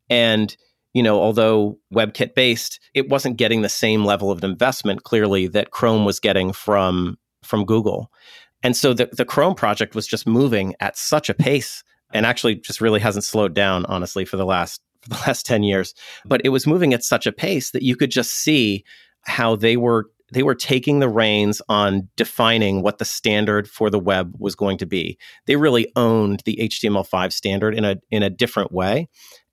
And, 0.08 0.56
you 0.92 1.02
know, 1.02 1.20
although 1.20 1.78
WebKit 1.94 2.34
based, 2.34 2.80
it 2.94 3.08
wasn't 3.08 3.36
getting 3.36 3.62
the 3.62 3.68
same 3.68 4.04
level 4.04 4.30
of 4.30 4.42
investment 4.42 5.04
clearly 5.04 5.46
that 5.48 5.70
Chrome 5.70 6.04
was 6.04 6.20
getting 6.20 6.52
from 6.52 7.18
from 7.42 7.64
Google. 7.64 8.10
And 8.62 8.76
so 8.76 8.92
the, 8.92 9.08
the 9.12 9.24
Chrome 9.24 9.54
project 9.54 9.94
was 9.94 10.06
just 10.06 10.26
moving 10.26 10.74
at 10.80 10.96
such 10.96 11.28
a 11.28 11.34
pace 11.34 11.82
and 12.12 12.26
actually 12.26 12.56
just 12.56 12.80
really 12.80 13.00
hasn't 13.00 13.24
slowed 13.24 13.54
down, 13.54 13.86
honestly, 13.86 14.24
for 14.24 14.36
the 14.36 14.46
last 14.46 14.80
for 15.02 15.08
the 15.10 15.22
last 15.26 15.46
10 15.46 15.62
years. 15.62 15.94
But 16.26 16.42
it 16.44 16.50
was 16.50 16.66
moving 16.66 16.92
at 16.92 17.04
such 17.04 17.26
a 17.26 17.32
pace 17.32 17.70
that 17.70 17.82
you 17.82 17.96
could 17.96 18.10
just 18.10 18.32
see 18.32 18.84
how 19.22 19.56
they 19.56 19.76
were 19.76 20.06
they 20.32 20.42
were 20.44 20.54
taking 20.54 21.00
the 21.00 21.08
reins 21.08 21.60
on 21.68 22.08
defining 22.16 22.82
what 22.82 22.98
the 22.98 23.04
standard 23.04 23.68
for 23.68 23.90
the 23.90 23.98
web 23.98 24.32
was 24.38 24.54
going 24.54 24.78
to 24.78 24.86
be. 24.86 25.18
They 25.46 25.56
really 25.56 25.90
owned 25.96 26.42
the 26.44 26.56
HTML5 26.56 27.32
standard 27.32 27.74
in 27.74 27.84
a 27.84 27.96
in 28.10 28.22
a 28.22 28.30
different 28.30 28.72
way. 28.72 29.08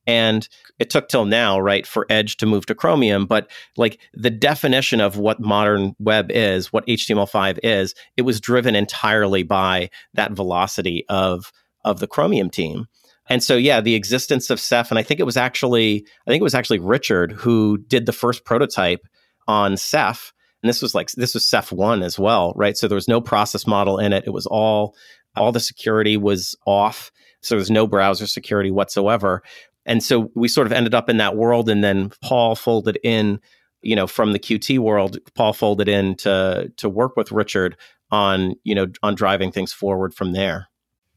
And 0.08 0.48
it 0.80 0.89
took 0.89 1.10
till 1.10 1.26
now, 1.26 1.60
right, 1.60 1.86
for 1.86 2.06
Edge 2.10 2.38
to 2.38 2.46
move 2.46 2.65
to 2.67 2.76
Chromium. 2.76 3.26
But 3.26 3.52
like 3.76 4.00
the 4.13 4.30
definition 4.30 5.02
of 5.02 5.17
what 5.17 5.39
modern 5.39 5.96
web 6.00 6.32
is, 6.32 6.72
what 6.72 6.88
HTML5 6.88 7.60
is, 7.62 7.93
it 8.15 8.22
was 8.24 8.39
driven 8.39 8.74
entirely 8.74 9.43
by 9.43 9.89
that 10.13 10.32
velocity 10.32 11.06
of 11.10 11.52
of 11.84 12.00
the 12.00 12.08
Chromium 12.08 12.50
team. 12.50 12.88
And 13.30 13.43
so, 13.43 13.56
yeah, 13.56 13.82
the 13.82 13.96
existence 13.96 14.50
of 14.50 14.60
CEF, 14.60 14.89
and 14.89 15.00
I 15.00 15.04
think 15.04 15.20
it 15.20 15.26
was 15.26 15.38
actually, 15.38 16.06
I 16.26 16.32
think 16.32 16.41
it 16.41 16.43
was 16.43 16.56
actually 16.56 16.80
Richard 16.80 17.32
who 17.32 17.78
did 17.78 18.06
the 18.06 18.13
first 18.13 18.46
prototype 18.46 19.02
on 19.48 19.74
CEF. 19.74 20.32
And 20.63 20.70
this 20.70 20.82
was 20.82 20.96
like, 20.96 21.12
this 21.12 21.34
was 21.34 21.46
CEF 21.46 21.72
one 21.72 22.04
as 22.04 22.17
well, 22.17 22.54
right? 22.56 22.78
So 22.78 22.88
there 22.88 22.96
was 22.96 23.08
no 23.08 23.22
process 23.22 23.67
model 23.67 24.00
in 24.00 24.13
it. 24.13 24.24
It 24.26 24.34
was 24.34 24.46
all, 24.46 24.96
all 25.36 25.52
the 25.52 25.60
security 25.60 26.17
was 26.17 26.56
off. 26.65 27.12
So 27.41 27.56
there 27.56 27.60
was 27.60 27.72
no 27.72 27.86
browser 27.86 28.28
security 28.28 28.72
whatsoever. 28.72 29.43
And 29.88 30.04
so 30.04 30.32
we 30.36 30.47
sort 30.47 30.67
of 30.67 30.73
ended 30.73 30.93
up 30.93 31.10
in 31.10 31.17
that 31.17 31.36
world. 31.36 31.69
And 31.69 31.84
then 31.84 32.12
Paul 32.21 32.56
folded 32.56 33.00
in, 33.04 33.39
you 33.82 33.95
know, 33.95 34.06
from 34.06 34.34
the 34.34 34.39
Qt 34.39 34.78
world, 34.78 35.17
Paul 35.34 35.54
folded 35.54 35.88
in 35.88 36.15
to, 36.17 36.71
to 36.78 36.89
work 36.89 37.15
with 37.15 37.32
Richard 37.32 37.78
on, 38.12 38.56
you 38.63 38.76
know, 38.76 38.88
on 39.02 39.15
driving 39.15 39.52
things 39.52 39.73
forward 39.73 40.13
from 40.13 40.34
there. 40.34 40.67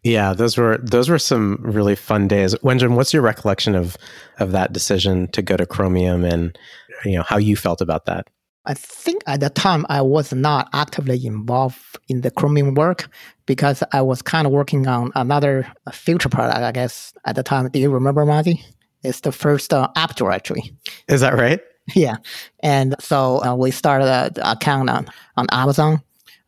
Yeah, 0.02 0.32
those 0.32 0.56
were 0.56 0.78
those 0.78 1.10
were 1.10 1.18
some 1.18 1.58
really 1.60 1.94
fun 1.94 2.26
days. 2.26 2.54
Wenjun, 2.56 2.94
what's 2.96 3.12
your 3.12 3.22
recollection 3.22 3.74
of 3.74 3.98
of 4.38 4.52
that 4.52 4.72
decision 4.72 5.28
to 5.32 5.42
go 5.42 5.58
to 5.58 5.66
Chromium 5.66 6.24
and 6.24 6.58
you 7.04 7.16
know 7.16 7.22
how 7.22 7.36
you 7.36 7.54
felt 7.54 7.82
about 7.82 8.06
that? 8.06 8.26
I 8.66 8.74
think 8.74 9.22
at 9.26 9.40
the 9.40 9.50
time 9.50 9.86
I 9.88 10.02
was 10.02 10.32
not 10.32 10.68
actively 10.72 11.24
involved 11.24 11.98
in 12.08 12.20
the 12.20 12.30
Chromium 12.30 12.74
work 12.74 13.08
because 13.46 13.82
I 13.92 14.02
was 14.02 14.22
kind 14.22 14.46
of 14.46 14.52
working 14.52 14.86
on 14.86 15.12
another 15.14 15.66
future 15.92 16.28
product. 16.28 16.58
I 16.58 16.72
guess 16.72 17.14
at 17.24 17.36
the 17.36 17.42
time, 17.42 17.68
do 17.70 17.78
you 17.78 17.90
remember, 17.90 18.26
Mazy? 18.26 18.64
It's 19.02 19.20
the 19.20 19.32
first 19.32 19.72
uh, 19.72 19.88
app 19.96 20.14
directory. 20.14 20.72
Is 21.08 21.22
that 21.22 21.34
right? 21.34 21.60
Yeah, 21.94 22.16
and 22.60 22.94
so 23.00 23.42
uh, 23.42 23.54
we 23.54 23.70
started 23.70 24.06
an 24.06 24.32
account 24.44 24.90
on, 24.90 25.08
on 25.36 25.46
Amazon 25.50 26.02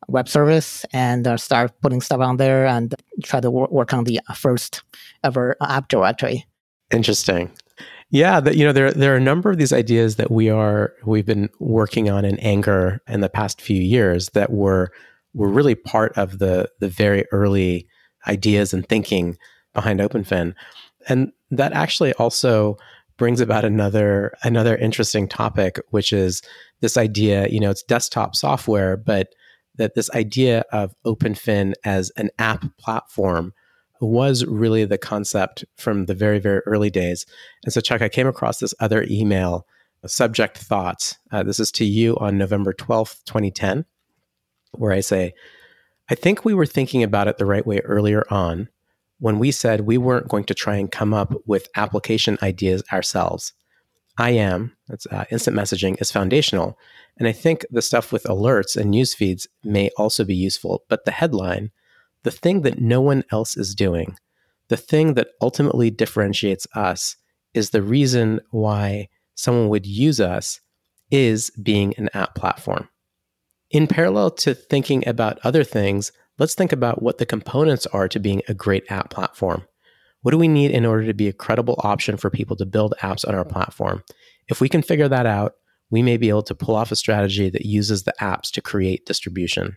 web 0.08 0.28
service 0.28 0.84
and 0.92 1.26
uh, 1.26 1.36
start 1.36 1.72
putting 1.80 2.00
stuff 2.00 2.20
on 2.20 2.36
there 2.36 2.66
and 2.66 2.94
try 3.24 3.40
to 3.40 3.50
wor- 3.50 3.68
work 3.70 3.92
on 3.92 4.04
the 4.04 4.20
first 4.34 4.82
ever 5.24 5.56
app 5.60 5.88
directory. 5.88 6.46
Interesting. 6.90 7.50
Yeah, 8.12 8.40
that 8.40 8.56
you 8.56 8.64
know 8.66 8.72
there 8.72 8.92
there 8.92 9.14
are 9.14 9.16
a 9.16 9.20
number 9.20 9.50
of 9.50 9.56
these 9.56 9.72
ideas 9.72 10.16
that 10.16 10.30
we 10.30 10.50
are 10.50 10.92
we've 11.06 11.24
been 11.24 11.48
working 11.58 12.10
on 12.10 12.26
in 12.26 12.38
anger 12.40 13.00
in 13.08 13.22
the 13.22 13.30
past 13.30 13.62
few 13.62 13.80
years 13.80 14.28
that 14.34 14.52
were 14.52 14.92
were 15.32 15.48
really 15.48 15.74
part 15.74 16.12
of 16.18 16.38
the 16.38 16.70
the 16.78 16.90
very 16.90 17.24
early 17.32 17.88
ideas 18.28 18.74
and 18.74 18.86
thinking 18.86 19.38
behind 19.72 19.98
OpenFin, 20.00 20.54
and 21.08 21.32
that 21.50 21.72
actually 21.72 22.12
also 22.14 22.76
brings 23.16 23.40
about 23.40 23.64
another 23.64 24.34
another 24.44 24.76
interesting 24.76 25.26
topic, 25.26 25.80
which 25.88 26.12
is 26.12 26.42
this 26.82 26.98
idea. 26.98 27.48
You 27.48 27.60
know, 27.60 27.70
it's 27.70 27.82
desktop 27.82 28.36
software, 28.36 28.98
but 28.98 29.28
that 29.76 29.94
this 29.94 30.10
idea 30.10 30.64
of 30.70 30.94
OpenFin 31.06 31.72
as 31.82 32.10
an 32.18 32.28
app 32.38 32.66
platform 32.76 33.54
was 34.02 34.44
really 34.44 34.84
the 34.84 34.98
concept 34.98 35.64
from 35.76 36.06
the 36.06 36.14
very, 36.14 36.38
very 36.38 36.60
early 36.66 36.90
days. 36.90 37.24
And 37.64 37.72
so, 37.72 37.80
Chuck, 37.80 38.02
I 38.02 38.08
came 38.08 38.26
across 38.26 38.58
this 38.58 38.74
other 38.80 39.06
email, 39.08 39.66
subject 40.06 40.58
thoughts. 40.58 41.18
Uh, 41.30 41.42
this 41.42 41.60
is 41.60 41.70
to 41.72 41.84
you 41.84 42.16
on 42.18 42.36
November 42.36 42.72
12th, 42.72 43.24
2010, 43.24 43.84
where 44.72 44.92
I 44.92 45.00
say, 45.00 45.34
I 46.10 46.14
think 46.14 46.44
we 46.44 46.54
were 46.54 46.66
thinking 46.66 47.02
about 47.02 47.28
it 47.28 47.38
the 47.38 47.46
right 47.46 47.66
way 47.66 47.78
earlier 47.80 48.24
on 48.28 48.68
when 49.18 49.38
we 49.38 49.52
said 49.52 49.82
we 49.82 49.96
weren't 49.98 50.28
going 50.28 50.44
to 50.44 50.54
try 50.54 50.76
and 50.76 50.90
come 50.90 51.14
up 51.14 51.32
with 51.46 51.68
application 51.76 52.36
ideas 52.42 52.82
ourselves. 52.92 53.52
IM, 54.20 54.76
that's 54.88 55.06
uh, 55.06 55.24
instant 55.30 55.56
messaging, 55.56 56.00
is 56.00 56.10
foundational. 56.10 56.76
And 57.16 57.28
I 57.28 57.32
think 57.32 57.64
the 57.70 57.82
stuff 57.82 58.12
with 58.12 58.24
alerts 58.24 58.76
and 58.76 58.90
news 58.90 59.14
feeds 59.14 59.46
may 59.62 59.90
also 59.96 60.24
be 60.24 60.34
useful. 60.34 60.84
But 60.88 61.04
the 61.04 61.12
headline, 61.12 61.70
the 62.24 62.30
thing 62.30 62.62
that 62.62 62.80
no 62.80 63.00
one 63.00 63.24
else 63.30 63.56
is 63.56 63.74
doing, 63.74 64.16
the 64.68 64.76
thing 64.76 65.14
that 65.14 65.28
ultimately 65.40 65.90
differentiates 65.90 66.66
us, 66.74 67.16
is 67.54 67.70
the 67.70 67.82
reason 67.82 68.40
why 68.50 69.08
someone 69.34 69.68
would 69.68 69.86
use 69.86 70.20
us 70.20 70.60
is 71.10 71.50
being 71.62 71.94
an 71.98 72.08
app 72.14 72.34
platform. 72.34 72.88
In 73.70 73.86
parallel 73.86 74.30
to 74.30 74.54
thinking 74.54 75.06
about 75.06 75.38
other 75.44 75.64
things, 75.64 76.12
let's 76.38 76.54
think 76.54 76.72
about 76.72 77.02
what 77.02 77.18
the 77.18 77.26
components 77.26 77.86
are 77.86 78.08
to 78.08 78.20
being 78.20 78.42
a 78.48 78.54
great 78.54 78.84
app 78.90 79.10
platform. 79.10 79.64
What 80.22 80.30
do 80.30 80.38
we 80.38 80.48
need 80.48 80.70
in 80.70 80.86
order 80.86 81.06
to 81.06 81.14
be 81.14 81.28
a 81.28 81.32
credible 81.32 81.80
option 81.82 82.16
for 82.16 82.30
people 82.30 82.56
to 82.56 82.66
build 82.66 82.94
apps 83.00 83.26
on 83.26 83.34
our 83.34 83.44
platform? 83.44 84.04
If 84.48 84.60
we 84.60 84.68
can 84.68 84.82
figure 84.82 85.08
that 85.08 85.26
out, 85.26 85.54
we 85.90 86.02
may 86.02 86.16
be 86.16 86.28
able 86.28 86.42
to 86.44 86.54
pull 86.54 86.74
off 86.74 86.92
a 86.92 86.96
strategy 86.96 87.50
that 87.50 87.66
uses 87.66 88.04
the 88.04 88.14
apps 88.20 88.50
to 88.52 88.62
create 88.62 89.04
distribution. 89.04 89.76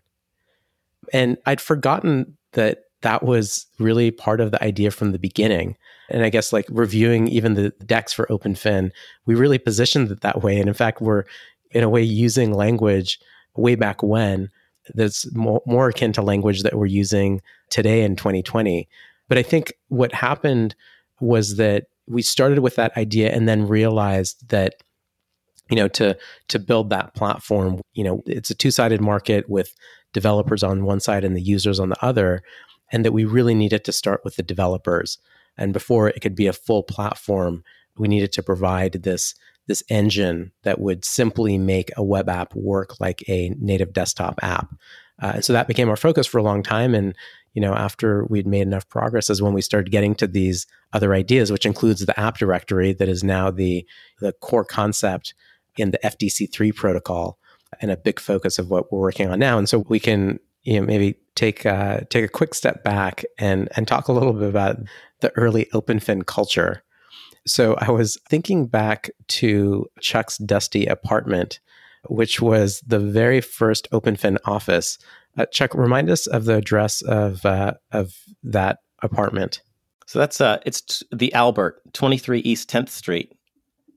And 1.13 1.37
I'd 1.45 1.61
forgotten 1.61 2.37
that 2.53 2.79
that 3.01 3.23
was 3.23 3.67
really 3.79 4.11
part 4.11 4.41
of 4.41 4.51
the 4.51 4.63
idea 4.63 4.91
from 4.91 5.11
the 5.11 5.19
beginning. 5.19 5.77
And 6.09 6.23
I 6.23 6.29
guess 6.29 6.53
like 6.53 6.65
reviewing 6.69 7.27
even 7.27 7.53
the 7.53 7.69
decks 7.85 8.13
for 8.13 8.25
OpenFin, 8.27 8.91
we 9.25 9.35
really 9.35 9.57
positioned 9.57 10.11
it 10.11 10.21
that 10.21 10.41
way. 10.41 10.59
And 10.59 10.67
in 10.67 10.73
fact, 10.73 11.01
we're 11.01 11.23
in 11.71 11.83
a 11.83 11.89
way 11.89 12.01
using 12.01 12.53
language 12.53 13.19
way 13.55 13.75
back 13.75 14.01
when 14.01 14.49
that's 14.93 15.33
more, 15.35 15.61
more 15.65 15.89
akin 15.89 16.13
to 16.13 16.21
language 16.21 16.63
that 16.63 16.75
we're 16.75 16.85
using 16.85 17.41
today 17.69 18.03
in 18.03 18.15
2020. 18.15 18.87
But 19.27 19.37
I 19.37 19.43
think 19.43 19.73
what 19.87 20.13
happened 20.13 20.75
was 21.19 21.57
that 21.57 21.85
we 22.07 22.21
started 22.21 22.59
with 22.59 22.75
that 22.75 22.95
idea 22.97 23.31
and 23.31 23.47
then 23.47 23.67
realized 23.67 24.49
that 24.49 24.75
you 25.69 25.75
know 25.75 25.87
to 25.87 26.15
to 26.49 26.59
build 26.59 26.91
that 26.91 27.15
platform 27.15 27.81
you 27.93 28.03
know 28.03 28.21
it's 28.27 28.51
a 28.51 28.55
two-sided 28.55 29.01
market 29.01 29.49
with 29.49 29.73
developers 30.15 30.63
on 30.63 30.83
one 30.83 30.99
side 30.99 31.23
and 31.23 31.35
the 31.35 31.41
users 31.41 31.79
on 31.79 31.89
the 31.89 32.03
other 32.03 32.41
and 32.91 33.05
that 33.05 33.11
we 33.11 33.25
really 33.25 33.53
needed 33.53 33.83
to 33.83 33.91
start 33.91 34.21
with 34.23 34.35
the 34.35 34.43
developers 34.43 35.19
and 35.57 35.73
before 35.73 36.07
it 36.07 36.21
could 36.21 36.35
be 36.35 36.47
a 36.47 36.53
full 36.53 36.81
platform 36.81 37.63
we 37.97 38.07
needed 38.07 38.31
to 38.31 38.41
provide 38.41 39.03
this 39.03 39.35
this 39.67 39.83
engine 39.89 40.51
that 40.63 40.79
would 40.79 41.03
simply 41.03 41.57
make 41.57 41.91
a 41.97 42.03
web 42.03 42.29
app 42.29 42.53
work 42.55 42.99
like 42.99 43.23
a 43.27 43.49
native 43.59 43.93
desktop 43.93 44.39
app. 44.43 44.69
Uh, 45.21 45.33
and 45.35 45.45
so 45.45 45.53
that 45.53 45.67
became 45.67 45.89
our 45.89 45.95
focus 45.95 46.27
for 46.27 46.37
a 46.37 46.43
long 46.43 46.61
time. 46.61 46.93
And 46.93 47.15
you 47.53 47.61
know, 47.61 47.73
after 47.73 48.25
we'd 48.25 48.47
made 48.47 48.63
enough 48.63 48.87
progress, 48.89 49.29
is 49.29 49.41
when 49.41 49.53
we 49.53 49.61
started 49.61 49.89
getting 49.89 50.13
to 50.15 50.27
these 50.27 50.67
other 50.91 51.13
ideas, 51.13 51.51
which 51.51 51.65
includes 51.65 52.05
the 52.05 52.19
app 52.19 52.37
directory 52.37 52.91
that 52.93 53.07
is 53.07 53.23
now 53.23 53.49
the 53.49 53.87
the 54.19 54.33
core 54.33 54.65
concept 54.65 55.33
in 55.77 55.91
the 55.91 55.99
FDC3 56.03 56.75
protocol 56.75 57.39
and 57.81 57.91
a 57.91 57.97
big 57.97 58.19
focus 58.19 58.59
of 58.59 58.69
what 58.69 58.91
we're 58.91 58.99
working 58.99 59.29
on 59.29 59.39
now. 59.39 59.57
And 59.57 59.67
so 59.67 59.79
we 59.87 59.99
can 59.99 60.39
you 60.63 60.79
know 60.79 60.85
maybe 60.85 61.15
take 61.35 61.65
uh, 61.65 62.01
take 62.09 62.25
a 62.25 62.29
quick 62.29 62.53
step 62.53 62.83
back 62.83 63.23
and 63.37 63.69
and 63.75 63.87
talk 63.87 64.07
a 64.07 64.13
little 64.13 64.33
bit 64.33 64.49
about 64.49 64.77
the 65.21 65.31
early 65.37 65.67
OpenFin 65.73 66.25
culture 66.25 66.83
so 67.47 67.75
I 67.77 67.91
was 67.91 68.17
thinking 68.27 68.65
back 68.65 69.11
to 69.27 69.85
Chuck's 70.01 70.37
dusty 70.37 70.85
apartment, 70.87 71.59
which 72.09 72.41
was 72.41 72.81
the 72.85 72.99
very 72.99 73.41
first 73.41 73.89
OpenFin 73.91 74.37
office. 74.45 74.97
Uh, 75.37 75.45
Chuck, 75.47 75.73
remind 75.75 76.09
us 76.09 76.27
of 76.27 76.45
the 76.45 76.55
address 76.55 77.01
of 77.03 77.45
uh, 77.45 77.73
of 77.91 78.15
that 78.43 78.79
apartment. 79.01 79.61
So 80.07 80.19
that's 80.19 80.41
uh, 80.41 80.59
it's 80.65 81.03
the 81.11 81.33
Albert, 81.33 81.81
twenty 81.93 82.17
three 82.17 82.39
East 82.39 82.69
Tenth 82.69 82.89
Street. 82.89 83.31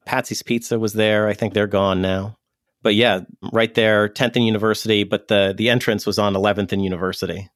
Patsy's 0.05 0.43
Pizza 0.43 0.79
was 0.79 0.95
there. 0.95 1.29
I 1.29 1.35
think 1.35 1.55
they're 1.55 1.67
gone 1.67 2.01
now. 2.03 2.38
But 2.83 2.95
yeah, 2.95 3.21
right 3.53 3.75
there, 3.75 4.09
Tenth 4.09 4.37
and 4.37 4.47
University. 4.47 5.05
But 5.05 5.29
the 5.29 5.55
the 5.57 5.69
entrance 5.69 6.07
was 6.07 6.19
on 6.19 6.37
Eleventh 6.37 6.73
and 6.73 6.83
University. 6.83 7.49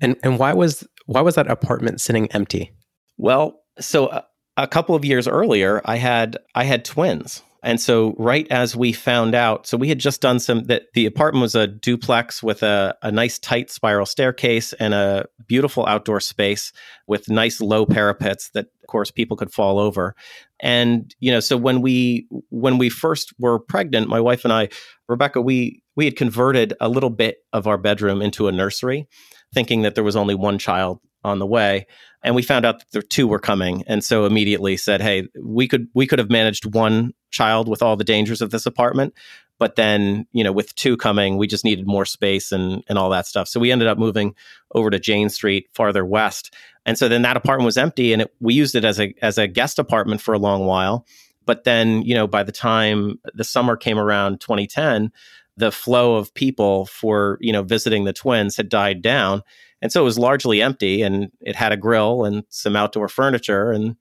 And 0.00 0.16
and 0.22 0.38
why 0.38 0.52
was 0.52 0.86
why 1.06 1.20
was 1.20 1.36
that 1.36 1.50
apartment 1.50 2.00
sitting 2.00 2.30
empty? 2.32 2.72
Well, 3.16 3.60
so 3.78 4.06
uh, 4.06 4.22
a 4.56 4.66
couple 4.66 4.94
of 4.94 5.04
years 5.04 5.28
earlier, 5.28 5.80
I 5.84 5.96
had 5.96 6.38
I 6.54 6.64
had 6.64 6.84
twins. 6.84 7.42
And 7.62 7.80
so 7.80 8.14
right 8.16 8.46
as 8.48 8.76
we 8.76 8.92
found 8.92 9.34
out, 9.34 9.66
so 9.66 9.76
we 9.76 9.88
had 9.88 9.98
just 9.98 10.20
done 10.20 10.38
some 10.38 10.64
that 10.64 10.84
the 10.94 11.04
apartment 11.04 11.42
was 11.42 11.56
a 11.56 11.66
duplex 11.66 12.40
with 12.40 12.62
a, 12.62 12.96
a 13.02 13.10
nice 13.10 13.40
tight 13.40 13.70
spiral 13.70 14.06
staircase 14.06 14.72
and 14.74 14.94
a 14.94 15.26
beautiful 15.48 15.84
outdoor 15.84 16.20
space 16.20 16.72
with 17.08 17.28
nice 17.28 17.60
low 17.60 17.84
parapets 17.84 18.50
that 18.50 18.66
of 18.66 18.86
course 18.86 19.10
people 19.10 19.36
could 19.36 19.52
fall 19.52 19.80
over. 19.80 20.14
And 20.60 21.14
you 21.20 21.30
know, 21.30 21.40
so 21.40 21.56
when 21.56 21.82
we 21.82 22.26
when 22.50 22.78
we 22.78 22.88
first 22.88 23.32
were 23.38 23.58
pregnant, 23.58 24.08
my 24.08 24.20
wife 24.20 24.44
and 24.44 24.52
I, 24.52 24.68
Rebecca, 25.08 25.40
we 25.40 25.82
we 25.96 26.04
had 26.04 26.16
converted 26.16 26.74
a 26.80 26.88
little 26.88 27.10
bit 27.10 27.38
of 27.52 27.66
our 27.66 27.78
bedroom 27.78 28.22
into 28.22 28.48
a 28.48 28.52
nursery, 28.52 29.06
thinking 29.54 29.82
that 29.82 29.94
there 29.94 30.04
was 30.04 30.16
only 30.16 30.34
one 30.34 30.58
child 30.58 31.00
on 31.24 31.38
the 31.38 31.46
way. 31.46 31.86
And 32.22 32.34
we 32.34 32.42
found 32.42 32.64
out 32.64 32.78
that 32.78 32.90
the 32.92 33.02
two 33.02 33.26
were 33.26 33.38
coming. 33.38 33.82
And 33.86 34.02
so 34.02 34.24
immediately 34.24 34.76
said 34.76 35.00
hey 35.00 35.28
we 35.40 35.68
could 35.68 35.88
we 35.94 36.06
could 36.06 36.18
have 36.18 36.30
managed 36.30 36.74
one 36.74 37.12
child 37.30 37.68
with 37.68 37.82
all 37.82 37.96
the 37.96 38.04
dangers 38.04 38.40
of 38.40 38.50
this 38.50 38.66
apartment 38.66 39.14
but 39.58 39.76
then 39.76 40.26
you 40.32 40.44
know 40.44 40.52
with 40.52 40.74
two 40.74 40.96
coming 40.96 41.36
we 41.36 41.46
just 41.46 41.64
needed 41.64 41.86
more 41.86 42.04
space 42.04 42.52
and 42.52 42.82
and 42.88 42.98
all 42.98 43.10
that 43.10 43.26
stuff. 43.26 43.48
So 43.48 43.60
we 43.60 43.72
ended 43.72 43.88
up 43.88 43.98
moving 43.98 44.34
over 44.74 44.90
to 44.90 44.98
jane 44.98 45.28
street 45.28 45.68
farther 45.72 46.04
west. 46.04 46.54
And 46.84 46.96
so 46.96 47.08
then 47.08 47.22
that 47.22 47.36
apartment 47.36 47.66
was 47.66 47.76
empty 47.76 48.12
and 48.12 48.22
it, 48.22 48.34
we 48.40 48.54
used 48.54 48.74
it 48.74 48.84
as 48.84 49.00
a 49.00 49.14
as 49.22 49.38
a 49.38 49.46
guest 49.46 49.78
apartment 49.78 50.20
for 50.20 50.34
a 50.34 50.38
long 50.38 50.66
while. 50.66 51.06
But 51.44 51.64
then 51.64 52.02
you 52.02 52.14
know 52.14 52.26
by 52.26 52.42
the 52.42 52.52
time 52.52 53.18
the 53.34 53.44
summer 53.44 53.76
came 53.76 53.98
around 53.98 54.40
2010 54.40 55.12
the 55.58 55.72
flow 55.72 56.16
of 56.16 56.34
people 56.34 56.86
for 56.86 57.38
you 57.40 57.52
know 57.52 57.62
visiting 57.62 58.04
the 58.04 58.12
twins 58.12 58.56
had 58.56 58.68
died 58.68 59.02
down. 59.02 59.42
And 59.82 59.92
so 59.92 60.00
it 60.00 60.04
was 60.04 60.18
largely 60.18 60.62
empty 60.62 61.02
and 61.02 61.30
it 61.40 61.54
had 61.54 61.72
a 61.72 61.76
grill 61.76 62.24
and 62.24 62.44
some 62.48 62.76
outdoor 62.76 63.08
furniture. 63.08 63.70
And 63.70 63.96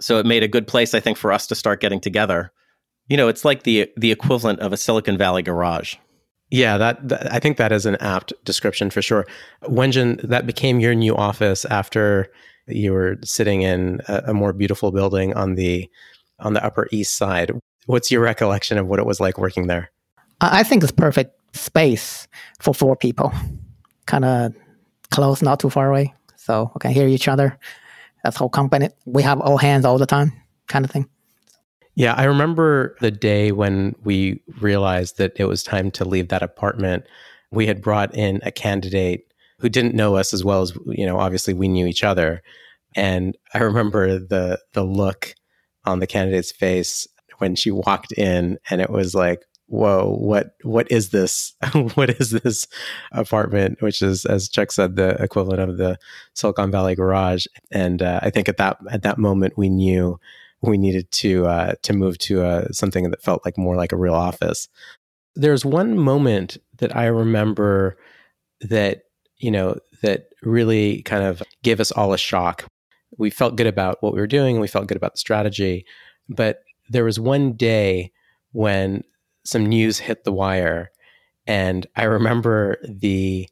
so 0.00 0.18
it 0.18 0.26
made 0.26 0.42
a 0.42 0.48
good 0.48 0.66
place 0.66 0.94
i 0.94 1.00
think 1.00 1.16
for 1.16 1.32
us 1.32 1.46
to 1.46 1.54
start 1.54 1.80
getting 1.80 2.00
together 2.00 2.52
you 3.08 3.16
know 3.16 3.28
it's 3.28 3.44
like 3.44 3.62
the 3.62 3.90
the 3.96 4.12
equivalent 4.12 4.60
of 4.60 4.72
a 4.72 4.76
silicon 4.76 5.16
valley 5.16 5.42
garage 5.42 5.96
yeah 6.50 6.76
that, 6.78 7.06
that 7.08 7.32
i 7.32 7.38
think 7.38 7.56
that 7.56 7.72
is 7.72 7.86
an 7.86 7.96
apt 7.96 8.32
description 8.44 8.90
for 8.90 9.02
sure 9.02 9.26
wenjun 9.64 10.20
that 10.22 10.46
became 10.46 10.80
your 10.80 10.94
new 10.94 11.14
office 11.14 11.64
after 11.66 12.30
you 12.66 12.92
were 12.92 13.16
sitting 13.22 13.62
in 13.62 14.00
a, 14.08 14.22
a 14.28 14.34
more 14.34 14.52
beautiful 14.52 14.90
building 14.90 15.34
on 15.34 15.54
the 15.54 15.88
on 16.40 16.54
the 16.54 16.64
upper 16.64 16.88
east 16.92 17.16
side 17.16 17.50
what's 17.86 18.10
your 18.10 18.20
recollection 18.20 18.78
of 18.78 18.86
what 18.86 18.98
it 18.98 19.06
was 19.06 19.20
like 19.20 19.38
working 19.38 19.66
there 19.66 19.90
i 20.40 20.62
think 20.62 20.82
it's 20.82 20.92
perfect 20.92 21.32
space 21.56 22.26
for 22.60 22.74
four 22.74 22.96
people 22.96 23.32
kind 24.06 24.24
of 24.24 24.54
close, 25.10 25.42
not 25.42 25.60
too 25.60 25.70
far 25.70 25.90
away, 25.90 26.14
so 26.36 26.70
we 26.74 26.78
can 26.80 26.90
hear 26.90 27.06
each 27.06 27.28
other. 27.28 27.58
That's 28.22 28.36
whole 28.36 28.48
company. 28.48 28.90
We 29.04 29.22
have 29.22 29.40
all 29.40 29.58
hands 29.58 29.84
all 29.84 29.98
the 29.98 30.06
time, 30.06 30.32
kind 30.68 30.84
of 30.84 30.90
thing. 30.90 31.08
Yeah, 31.96 32.14
I 32.14 32.24
remember 32.24 32.96
the 33.00 33.10
day 33.10 33.52
when 33.52 33.94
we 34.02 34.42
realized 34.60 35.18
that 35.18 35.32
it 35.36 35.44
was 35.44 35.62
time 35.62 35.90
to 35.92 36.04
leave 36.04 36.28
that 36.28 36.42
apartment. 36.42 37.04
We 37.52 37.66
had 37.66 37.82
brought 37.82 38.14
in 38.14 38.40
a 38.42 38.50
candidate 38.50 39.32
who 39.60 39.68
didn't 39.68 39.94
know 39.94 40.16
us 40.16 40.34
as 40.34 40.44
well 40.44 40.62
as 40.62 40.76
you 40.86 41.06
know. 41.06 41.18
Obviously, 41.18 41.54
we 41.54 41.68
knew 41.68 41.86
each 41.86 42.02
other, 42.02 42.42
and 42.96 43.36
I 43.54 43.58
remember 43.58 44.18
the 44.18 44.60
the 44.72 44.82
look 44.82 45.34
on 45.84 46.00
the 46.00 46.06
candidate's 46.06 46.50
face 46.50 47.06
when 47.38 47.54
she 47.54 47.70
walked 47.70 48.12
in, 48.12 48.58
and 48.70 48.80
it 48.80 48.90
was 48.90 49.14
like, 49.14 49.42
whoa, 49.66 50.16
what 50.18 50.56
what 50.62 50.90
is 50.90 51.10
this? 51.10 51.54
what 51.94 52.10
is 52.10 52.30
this 52.30 52.66
apartment? 53.12 53.80
Which 53.82 54.02
is, 54.02 54.24
as 54.24 54.48
Chuck 54.48 54.72
said, 54.72 54.96
the 54.96 55.10
equivalent 55.22 55.60
of 55.60 55.78
the 55.78 55.98
Silicon 56.34 56.70
Valley 56.70 56.94
garage. 56.94 57.46
And 57.70 58.02
uh, 58.02 58.20
I 58.22 58.30
think 58.30 58.48
at 58.48 58.56
that 58.56 58.78
at 58.90 59.02
that 59.02 59.18
moment 59.18 59.56
we 59.56 59.68
knew 59.68 60.18
we 60.66 60.78
needed 60.78 61.10
to 61.12 61.46
uh, 61.46 61.74
to 61.82 61.92
move 61.92 62.18
to 62.18 62.42
uh, 62.42 62.68
something 62.72 63.10
that 63.10 63.22
felt 63.22 63.44
like 63.44 63.58
more 63.58 63.76
like 63.76 63.92
a 63.92 63.96
real 63.96 64.14
office. 64.14 64.68
There's 65.34 65.64
one 65.64 65.98
moment 65.98 66.58
that 66.78 66.94
I 66.96 67.06
remember 67.06 67.96
that 68.60 69.04
you 69.38 69.50
know 69.50 69.78
that 70.02 70.28
really 70.42 71.02
kind 71.02 71.24
of 71.24 71.42
gave 71.62 71.80
us 71.80 71.90
all 71.92 72.12
a 72.12 72.18
shock. 72.18 72.64
We 73.16 73.30
felt 73.30 73.56
good 73.56 73.66
about 73.66 74.02
what 74.02 74.12
we 74.12 74.20
were 74.20 74.26
doing. 74.26 74.60
We 74.60 74.68
felt 74.68 74.86
good 74.86 74.96
about 74.96 75.12
the 75.14 75.18
strategy, 75.18 75.86
but 76.28 76.62
there 76.88 77.04
was 77.04 77.18
one 77.18 77.52
day 77.54 78.12
when 78.52 79.02
some 79.44 79.66
news 79.66 79.98
hit 79.98 80.24
the 80.24 80.32
wire 80.32 80.90
And 81.46 81.86
I 81.96 82.04
remember 82.04 82.78
the 82.82 83.48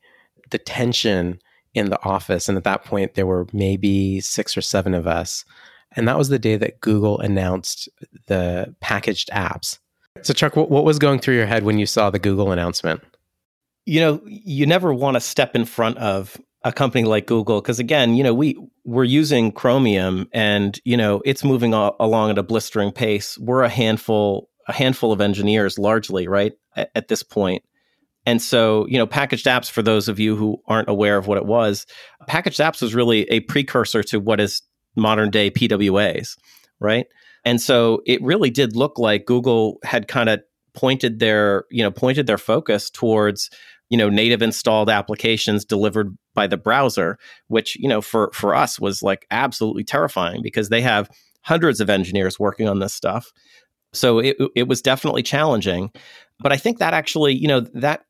the 0.50 0.58
tension 0.58 1.40
in 1.74 1.90
the 1.90 2.02
office. 2.04 2.48
And 2.48 2.58
at 2.58 2.64
that 2.64 2.84
point, 2.84 3.14
there 3.14 3.26
were 3.26 3.46
maybe 3.52 4.20
six 4.20 4.56
or 4.56 4.60
seven 4.60 4.94
of 4.94 5.06
us. 5.06 5.44
And 5.96 6.08
that 6.08 6.18
was 6.18 6.28
the 6.28 6.38
day 6.38 6.56
that 6.56 6.80
Google 6.80 7.18
announced 7.20 7.88
the 8.26 8.74
packaged 8.80 9.30
apps. 9.30 9.78
So, 10.22 10.34
Chuck, 10.34 10.56
what, 10.56 10.70
what 10.70 10.84
was 10.84 10.98
going 10.98 11.18
through 11.18 11.36
your 11.36 11.46
head 11.46 11.64
when 11.64 11.78
you 11.78 11.86
saw 11.86 12.10
the 12.10 12.18
Google 12.18 12.52
announcement? 12.52 13.02
You 13.86 14.00
know, 14.00 14.20
you 14.26 14.66
never 14.66 14.94
want 14.94 15.16
to 15.16 15.20
step 15.20 15.56
in 15.56 15.64
front 15.64 15.98
of 15.98 16.36
a 16.64 16.72
company 16.72 17.04
like 17.04 17.26
Google 17.26 17.60
because 17.60 17.80
again, 17.80 18.14
you 18.14 18.22
know, 18.22 18.34
we 18.34 18.56
we're 18.84 19.04
using 19.04 19.50
Chromium 19.50 20.28
and 20.32 20.78
you 20.84 20.96
know 20.96 21.20
it's 21.24 21.42
moving 21.42 21.74
along 21.74 22.30
at 22.30 22.38
a 22.38 22.42
blistering 22.42 22.92
pace. 22.92 23.36
We're 23.38 23.62
a 23.62 23.68
handful 23.68 24.48
a 24.68 24.72
handful 24.72 25.12
of 25.12 25.20
engineers 25.20 25.78
largely, 25.78 26.28
right, 26.28 26.52
at, 26.76 26.90
at 26.94 27.08
this 27.08 27.22
point. 27.22 27.64
And 28.24 28.40
so, 28.40 28.86
you 28.86 28.98
know, 28.98 29.06
packaged 29.06 29.46
apps, 29.46 29.70
for 29.70 29.82
those 29.82 30.08
of 30.08 30.20
you 30.20 30.36
who 30.36 30.62
aren't 30.68 30.88
aware 30.88 31.16
of 31.16 31.26
what 31.26 31.38
it 31.38 31.44
was, 31.44 31.86
packaged 32.28 32.60
apps 32.60 32.80
was 32.80 32.94
really 32.94 33.22
a 33.24 33.40
precursor 33.40 34.02
to 34.04 34.20
what 34.20 34.40
is 34.40 34.62
modern 34.96 35.30
day 35.30 35.50
PWAs, 35.50 36.36
right? 36.80 37.06
And 37.44 37.60
so 37.60 38.02
it 38.06 38.22
really 38.22 38.50
did 38.50 38.76
look 38.76 38.98
like 38.98 39.26
Google 39.26 39.78
had 39.84 40.08
kind 40.08 40.28
of 40.28 40.40
pointed 40.74 41.18
their, 41.18 41.64
you 41.70 41.82
know, 41.82 41.90
pointed 41.90 42.26
their 42.26 42.38
focus 42.38 42.90
towards, 42.90 43.50
you 43.90 43.98
know, 43.98 44.08
native 44.08 44.42
installed 44.42 44.88
applications 44.88 45.64
delivered 45.64 46.16
by 46.34 46.46
the 46.46 46.56
browser, 46.56 47.18
which, 47.48 47.76
you 47.76 47.88
know, 47.88 48.00
for 48.00 48.30
for 48.32 48.54
us 48.54 48.80
was 48.80 49.02
like 49.02 49.26
absolutely 49.30 49.84
terrifying 49.84 50.40
because 50.42 50.68
they 50.68 50.80
have 50.80 51.10
hundreds 51.42 51.80
of 51.80 51.90
engineers 51.90 52.38
working 52.38 52.68
on 52.68 52.78
this 52.78 52.94
stuff. 52.94 53.32
So 53.92 54.18
it 54.18 54.36
it 54.54 54.68
was 54.68 54.80
definitely 54.80 55.22
challenging. 55.22 55.90
But 56.40 56.52
I 56.52 56.56
think 56.56 56.78
that 56.78 56.94
actually, 56.94 57.34
you 57.34 57.48
know, 57.48 57.60
that 57.60 58.04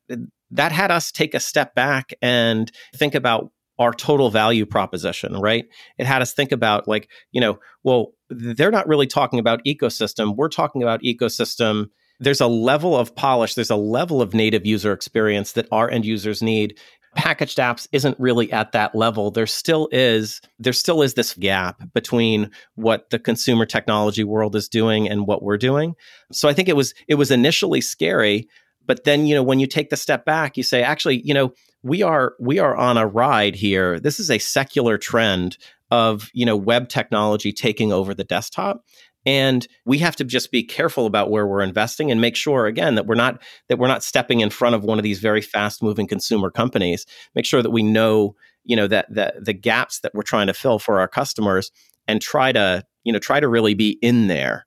that 0.51 0.71
had 0.71 0.91
us 0.91 1.11
take 1.11 1.33
a 1.33 1.39
step 1.39 1.75
back 1.75 2.13
and 2.21 2.71
think 2.95 3.15
about 3.15 3.51
our 3.79 3.93
total 3.93 4.29
value 4.29 4.65
proposition, 4.65 5.35
right? 5.39 5.65
It 5.97 6.05
had 6.05 6.21
us 6.21 6.33
think 6.33 6.51
about 6.51 6.87
like, 6.87 7.09
you 7.31 7.41
know, 7.41 7.59
well, 7.83 8.13
they're 8.29 8.71
not 8.71 8.87
really 8.87 9.07
talking 9.07 9.39
about 9.39 9.63
ecosystem. 9.65 10.35
We're 10.35 10.49
talking 10.49 10.83
about 10.83 11.01
ecosystem. 11.01 11.89
There's 12.19 12.41
a 12.41 12.47
level 12.47 12.95
of 12.95 13.15
polish, 13.15 13.55
there's 13.55 13.71
a 13.71 13.75
level 13.75 14.21
of 14.21 14.33
native 14.33 14.65
user 14.65 14.93
experience 14.93 15.53
that 15.53 15.67
our 15.71 15.89
end 15.89 16.05
users 16.05 16.41
need 16.41 16.77
packaged 17.15 17.57
apps 17.57 17.87
isn't 17.91 18.19
really 18.19 18.51
at 18.51 18.71
that 18.71 18.95
level 18.95 19.29
there 19.29 19.45
still 19.45 19.87
is 19.91 20.41
there 20.57 20.73
still 20.73 21.01
is 21.01 21.13
this 21.13 21.33
gap 21.35 21.81
between 21.93 22.49
what 22.75 23.09
the 23.11 23.19
consumer 23.19 23.65
technology 23.65 24.23
world 24.23 24.55
is 24.55 24.67
doing 24.67 25.07
and 25.07 25.27
what 25.27 25.43
we're 25.43 25.57
doing 25.57 25.93
so 26.31 26.49
i 26.49 26.53
think 26.53 26.67
it 26.67 26.75
was 26.75 26.93
it 27.07 27.15
was 27.15 27.29
initially 27.29 27.81
scary 27.81 28.47
but 28.85 29.03
then 29.03 29.27
you 29.27 29.35
know 29.35 29.43
when 29.43 29.59
you 29.59 29.67
take 29.67 29.89
the 29.89 29.97
step 29.97 30.25
back 30.25 30.57
you 30.57 30.63
say 30.63 30.81
actually 30.81 31.21
you 31.23 31.33
know 31.33 31.53
we 31.83 32.01
are 32.01 32.33
we 32.39 32.59
are 32.59 32.75
on 32.75 32.97
a 32.97 33.05
ride 33.05 33.55
here. 33.55 33.99
This 33.99 34.19
is 34.19 34.31
a 34.31 34.39
secular 34.39 34.97
trend 34.97 35.57
of 35.91 36.29
you 36.33 36.45
know 36.45 36.57
web 36.57 36.89
technology 36.89 37.51
taking 37.51 37.93
over 37.93 38.13
the 38.13 38.23
desktop 38.23 38.83
and 39.25 39.67
we 39.85 39.99
have 39.99 40.15
to 40.17 40.23
just 40.23 40.51
be 40.51 40.63
careful 40.63 41.05
about 41.05 41.29
where 41.29 41.47
we're 41.47 41.61
investing 41.61 42.11
and 42.11 42.19
make 42.19 42.35
sure 42.35 42.65
again 42.65 42.95
that 42.95 43.05
we're 43.05 43.15
not 43.15 43.41
that 43.69 43.77
we're 43.77 43.87
not 43.87 44.03
stepping 44.03 44.41
in 44.41 44.49
front 44.49 44.75
of 44.75 44.83
one 44.83 44.99
of 44.99 45.03
these 45.03 45.19
very 45.19 45.41
fast 45.41 45.81
moving 45.81 46.07
consumer 46.07 46.49
companies. 46.49 47.05
Make 47.35 47.45
sure 47.45 47.61
that 47.61 47.71
we 47.71 47.83
know 47.83 48.35
you 48.63 48.75
know 48.75 48.87
that 48.87 49.13
the 49.13 49.33
the 49.41 49.53
gaps 49.53 49.99
that 49.99 50.13
we're 50.13 50.23
trying 50.23 50.47
to 50.47 50.53
fill 50.53 50.79
for 50.79 50.99
our 50.99 51.07
customers 51.07 51.71
and 52.07 52.21
try 52.21 52.51
to 52.51 52.83
you 53.03 53.13
know 53.13 53.19
try 53.19 53.39
to 53.39 53.47
really 53.47 53.73
be 53.73 53.97
in 54.01 54.27
there 54.27 54.65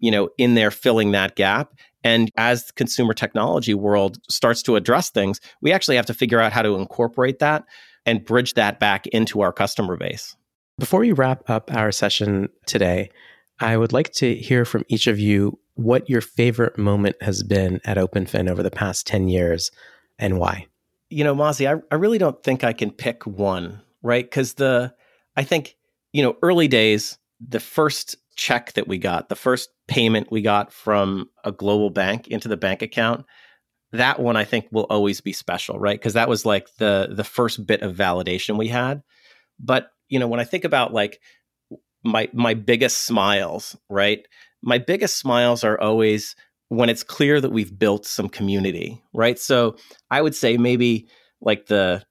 you 0.00 0.10
know 0.10 0.28
in 0.38 0.54
there 0.54 0.70
filling 0.70 1.12
that 1.12 1.36
gap 1.36 1.74
and 2.04 2.30
as 2.36 2.66
the 2.66 2.72
consumer 2.74 3.12
technology 3.12 3.74
world 3.74 4.18
starts 4.28 4.62
to 4.62 4.76
address 4.76 5.10
things 5.10 5.40
we 5.60 5.72
actually 5.72 5.96
have 5.96 6.06
to 6.06 6.14
figure 6.14 6.40
out 6.40 6.52
how 6.52 6.62
to 6.62 6.76
incorporate 6.76 7.38
that 7.38 7.64
and 8.06 8.24
bridge 8.24 8.54
that 8.54 8.80
back 8.80 9.06
into 9.08 9.40
our 9.40 9.52
customer 9.52 9.96
base 9.96 10.36
before 10.78 11.00
we 11.00 11.12
wrap 11.12 11.48
up 11.48 11.72
our 11.72 11.92
session 11.92 12.48
today 12.66 13.10
I 13.60 13.76
would 13.76 13.92
like 13.92 14.12
to 14.14 14.34
hear 14.36 14.64
from 14.64 14.84
each 14.88 15.06
of 15.06 15.18
you 15.18 15.58
what 15.74 16.08
your 16.08 16.20
favorite 16.20 16.78
moment 16.78 17.16
has 17.22 17.42
been 17.42 17.80
at 17.84 17.96
OpenFin 17.96 18.48
over 18.48 18.62
the 18.62 18.70
past 18.70 19.06
10 19.06 19.28
years 19.28 19.70
and 20.18 20.38
why. 20.38 20.66
You 21.10 21.24
know, 21.24 21.34
Mazy, 21.34 21.66
I, 21.66 21.76
I 21.90 21.96
really 21.96 22.18
don't 22.18 22.42
think 22.42 22.64
I 22.64 22.72
can 22.72 22.90
pick 22.90 23.26
one, 23.26 23.80
right? 24.02 24.24
Because 24.24 24.54
the, 24.54 24.94
I 25.36 25.44
think, 25.44 25.76
you 26.12 26.22
know, 26.22 26.36
early 26.42 26.68
days, 26.68 27.18
the 27.40 27.60
first 27.60 28.16
check 28.38 28.72
that 28.74 28.88
we 28.88 28.96
got, 28.96 29.28
the 29.28 29.36
first 29.36 29.68
payment 29.88 30.30
we 30.30 30.40
got 30.40 30.72
from 30.72 31.28
a 31.44 31.52
global 31.52 31.90
bank 31.90 32.28
into 32.28 32.48
the 32.48 32.56
bank 32.56 32.80
account, 32.80 33.26
that 33.92 34.20
one 34.20 34.36
I 34.36 34.44
think 34.44 34.68
will 34.70 34.86
always 34.88 35.20
be 35.20 35.32
special, 35.32 35.78
right? 35.78 35.98
Because 35.98 36.14
that 36.14 36.28
was 36.28 36.46
like 36.46 36.68
the 36.76 37.08
the 37.10 37.24
first 37.24 37.66
bit 37.66 37.82
of 37.82 37.96
validation 37.96 38.56
we 38.56 38.68
had. 38.68 39.02
But 39.58 39.90
you 40.08 40.18
know, 40.18 40.28
when 40.28 40.40
I 40.40 40.44
think 40.44 40.64
about 40.64 40.94
like 40.94 41.20
my 42.04 42.28
my 42.32 42.54
biggest 42.54 42.98
smiles, 43.06 43.76
right? 43.90 44.26
My 44.62 44.78
biggest 44.78 45.16
smiles 45.16 45.64
are 45.64 45.80
always 45.80 46.36
when 46.68 46.90
it's 46.90 47.02
clear 47.02 47.40
that 47.40 47.50
we've 47.50 47.76
built 47.76 48.06
some 48.06 48.28
community, 48.28 49.02
right? 49.12 49.38
So 49.38 49.76
I 50.10 50.22
would 50.22 50.34
say 50.34 50.56
maybe 50.56 51.08
like 51.40 51.66
the 51.66 52.04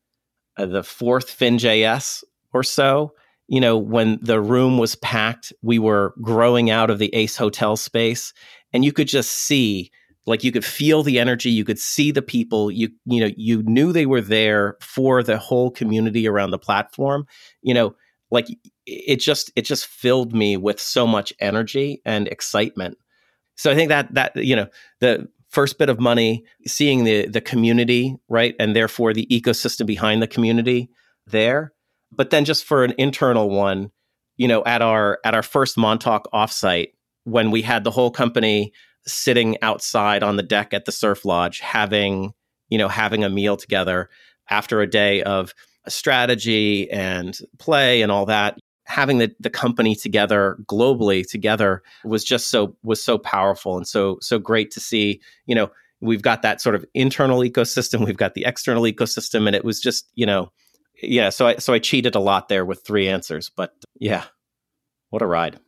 uh, 0.57 0.65
the 0.65 0.83
fourth 0.83 1.27
FinJS 1.27 2.23
or 2.53 2.63
so, 2.63 3.13
you 3.47 3.61
know, 3.61 3.77
when 3.77 4.19
the 4.21 4.41
room 4.41 4.77
was 4.77 4.95
packed, 4.95 5.53
we 5.61 5.79
were 5.79 6.13
growing 6.21 6.69
out 6.69 6.89
of 6.89 6.99
the 6.99 7.13
Ace 7.13 7.37
Hotel 7.37 7.77
space, 7.77 8.33
and 8.73 8.83
you 8.83 8.91
could 8.91 9.07
just 9.07 9.31
see, 9.31 9.91
like, 10.25 10.43
you 10.43 10.51
could 10.51 10.65
feel 10.65 11.03
the 11.03 11.19
energy, 11.19 11.49
you 11.49 11.63
could 11.63 11.79
see 11.79 12.11
the 12.11 12.21
people, 12.21 12.69
you 12.69 12.89
you 13.05 13.21
know, 13.21 13.31
you 13.37 13.63
knew 13.63 13.91
they 13.91 14.05
were 14.05 14.21
there 14.21 14.77
for 14.81 15.23
the 15.23 15.37
whole 15.37 15.71
community 15.71 16.27
around 16.27 16.51
the 16.51 16.59
platform, 16.59 17.25
you 17.61 17.73
know, 17.73 17.95
like 18.31 18.47
it 18.85 19.17
just 19.17 19.51
it 19.55 19.63
just 19.63 19.87
filled 19.87 20.33
me 20.33 20.57
with 20.57 20.79
so 20.79 21.07
much 21.07 21.33
energy 21.39 22.01
and 22.05 22.27
excitement. 22.27 22.97
So 23.55 23.71
I 23.71 23.75
think 23.75 23.89
that 23.89 24.13
that 24.13 24.35
you 24.35 24.55
know 24.55 24.67
the 24.99 25.27
first 25.49 25.77
bit 25.77 25.89
of 25.89 25.99
money, 25.99 26.43
seeing 26.65 27.03
the 27.03 27.27
the 27.27 27.41
community 27.41 28.15
right, 28.29 28.55
and 28.59 28.75
therefore 28.75 29.13
the 29.13 29.27
ecosystem 29.27 29.85
behind 29.85 30.21
the 30.21 30.27
community 30.27 30.89
there. 31.25 31.73
But 32.17 32.31
then 32.31 32.43
just 32.43 32.65
for 32.65 32.83
an 32.83 32.93
internal 32.97 33.49
one, 33.49 33.91
you 34.35 34.47
know, 34.47 34.63
at 34.65 34.81
our 34.81 35.19
at 35.23 35.33
our 35.33 35.43
first 35.43 35.77
Montauk 35.77 36.27
offsite 36.33 36.93
when 37.23 37.51
we 37.51 37.61
had 37.61 37.83
the 37.83 37.91
whole 37.91 38.11
company 38.11 38.73
sitting 39.05 39.61
outside 39.61 40.23
on 40.23 40.35
the 40.35 40.43
deck 40.43 40.73
at 40.73 40.85
the 40.85 40.91
surf 40.91 41.25
lodge 41.25 41.59
having 41.59 42.33
you 42.69 42.77
know 42.77 42.87
having 42.87 43.23
a 43.23 43.29
meal 43.29 43.55
together 43.55 44.09
after 44.49 44.81
a 44.81 44.89
day 44.89 45.23
of 45.23 45.53
strategy 45.87 46.89
and 46.91 47.39
play 47.57 48.01
and 48.01 48.11
all 48.11 48.25
that 48.25 48.57
having 48.85 49.17
the, 49.17 49.33
the 49.39 49.49
company 49.49 49.95
together 49.95 50.57
globally 50.65 51.29
together 51.29 51.81
was 52.03 52.23
just 52.23 52.49
so 52.49 52.75
was 52.83 53.03
so 53.03 53.17
powerful 53.17 53.77
and 53.77 53.87
so 53.87 54.17
so 54.21 54.37
great 54.39 54.71
to 54.71 54.79
see 54.79 55.21
you 55.45 55.55
know 55.55 55.69
we've 56.01 56.21
got 56.21 56.41
that 56.41 56.61
sort 56.61 56.75
of 56.75 56.85
internal 56.93 57.39
ecosystem 57.39 58.05
we've 58.05 58.17
got 58.17 58.33
the 58.33 58.45
external 58.45 58.83
ecosystem 58.83 59.47
and 59.47 59.55
it 59.55 59.65
was 59.65 59.79
just 59.79 60.11
you 60.15 60.25
know 60.25 60.51
yeah 61.01 61.29
so 61.29 61.47
i 61.47 61.55
so 61.55 61.73
i 61.73 61.79
cheated 61.79 62.15
a 62.15 62.19
lot 62.19 62.49
there 62.49 62.65
with 62.65 62.85
three 62.85 63.07
answers 63.07 63.49
but 63.49 63.73
yeah 63.99 64.25
what 65.09 65.21
a 65.21 65.25
ride 65.25 65.59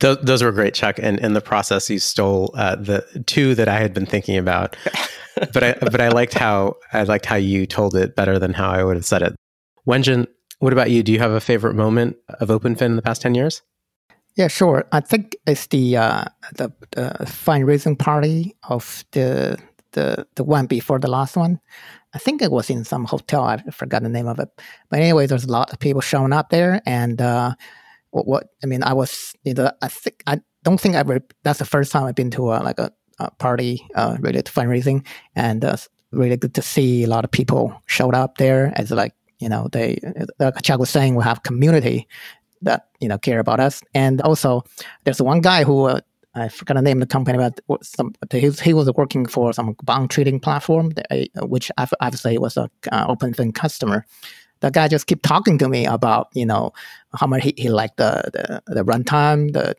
those, 0.00 0.18
those 0.18 0.42
were 0.42 0.52
great 0.52 0.74
chuck 0.74 0.98
and 0.98 1.18
in 1.20 1.32
the 1.32 1.40
process 1.40 1.88
you 1.88 1.98
stole 1.98 2.54
uh, 2.56 2.76
the 2.76 3.04
two 3.26 3.54
that 3.54 3.68
i 3.68 3.78
had 3.78 3.94
been 3.94 4.06
thinking 4.06 4.36
about 4.36 4.76
but 5.52 5.62
i 5.62 5.72
but 5.80 6.00
i 6.00 6.08
liked 6.08 6.34
how 6.34 6.74
i 6.92 7.02
liked 7.02 7.26
how 7.26 7.36
you 7.36 7.66
told 7.66 7.94
it 7.94 8.14
better 8.14 8.38
than 8.38 8.52
how 8.52 8.70
i 8.70 8.84
would 8.84 8.96
have 8.96 9.06
said 9.06 9.22
it 9.22 9.34
wenjun 9.86 10.26
what 10.58 10.72
about 10.72 10.90
you? 10.90 11.02
Do 11.02 11.12
you 11.12 11.18
have 11.18 11.32
a 11.32 11.40
favorite 11.40 11.74
moment 11.74 12.16
of 12.40 12.48
OpenFin 12.48 12.82
in 12.82 12.96
the 12.96 13.02
past 13.02 13.22
10 13.22 13.34
years? 13.34 13.62
Yeah, 14.36 14.48
sure. 14.48 14.86
I 14.92 15.00
think 15.00 15.36
it's 15.46 15.66
the 15.68 15.96
uh, 15.96 16.24
the, 16.56 16.70
the 16.90 17.16
fundraising 17.24 17.98
party 17.98 18.54
of 18.68 19.04
the 19.12 19.58
the 19.92 20.26
the 20.34 20.44
one 20.44 20.66
before 20.66 20.98
the 20.98 21.10
last 21.10 21.36
one. 21.36 21.58
I 22.16 22.18
think 22.18 22.40
it 22.40 22.50
was 22.50 22.70
in 22.70 22.84
some 22.84 23.04
hotel. 23.04 23.44
I 23.44 23.58
forgot 23.70 24.02
the 24.02 24.08
name 24.08 24.26
of 24.26 24.38
it. 24.40 24.48
But 24.88 25.00
anyway, 25.00 25.26
there's 25.26 25.44
a 25.44 25.52
lot 25.52 25.70
of 25.70 25.78
people 25.78 26.00
showing 26.00 26.32
up 26.32 26.48
there, 26.48 26.80
and 26.86 27.20
uh, 27.20 27.54
what, 28.10 28.26
what 28.26 28.44
I 28.64 28.66
mean, 28.66 28.82
I 28.82 28.94
was 28.94 29.34
you 29.44 29.52
know, 29.52 29.70
I 29.82 29.88
think 29.88 30.22
I 30.26 30.40
don't 30.64 30.80
think 30.80 30.94
I 30.96 31.00
ever. 31.00 31.20
That's 31.42 31.58
the 31.58 31.66
first 31.66 31.92
time 31.92 32.04
I've 32.04 32.14
been 32.14 32.30
to 32.32 32.52
a, 32.52 32.64
like 32.64 32.78
a, 32.78 32.90
a 33.18 33.30
party 33.32 33.86
uh, 33.94 34.16
related 34.18 34.46
to 34.46 34.52
fundraising, 34.52 35.06
and 35.34 35.62
uh, 35.62 35.76
really 36.10 36.38
good 36.38 36.54
to 36.54 36.62
see 36.62 37.04
a 37.04 37.08
lot 37.08 37.24
of 37.24 37.30
people 37.30 37.80
showed 37.84 38.14
up 38.14 38.38
there 38.38 38.72
as 38.76 38.90
like 38.90 39.12
you 39.38 39.48
know, 39.48 39.68
they, 39.72 39.98
like 40.38 40.62
Chuck 40.62 40.80
was 40.80 40.90
saying, 40.90 41.14
we 41.14 41.24
have 41.24 41.42
community 41.42 42.08
that, 42.62 42.88
you 43.00 43.08
know, 43.08 43.18
care 43.18 43.38
about 43.38 43.60
us. 43.60 43.82
And 43.94 44.20
also, 44.22 44.64
there's 45.04 45.20
one 45.20 45.40
guy 45.40 45.64
who, 45.64 45.84
uh, 45.84 46.00
I 46.36 46.48
forgot 46.48 46.74
the 46.74 46.82
name 46.82 47.00
the 47.00 47.06
company, 47.06 47.38
but 47.38 47.60
some, 47.82 48.14
he, 48.30 48.74
was 48.74 48.92
working 48.92 49.24
for 49.26 49.52
some 49.54 49.74
bond 49.82 50.10
trading 50.10 50.38
platform, 50.38 50.92
uh, 51.10 51.24
which 51.46 51.70
obviously 51.78 52.36
was 52.38 52.56
an 52.56 52.68
uh, 52.92 53.06
OpenFin 53.06 53.54
customer. 53.54 54.06
the 54.60 54.70
guy 54.70 54.88
just 54.88 55.06
kept 55.06 55.22
talking 55.22 55.58
to 55.58 55.68
me 55.68 55.86
about 55.86 56.28
you 56.34 56.46
know 56.46 56.72
how 57.14 57.26
much 57.26 57.42
he, 57.42 57.54
he 57.56 57.68
liked 57.68 57.96
the, 57.96 58.62
the 58.66 58.74
the 58.74 58.84
runtime, 58.84 59.52
the 59.52 59.74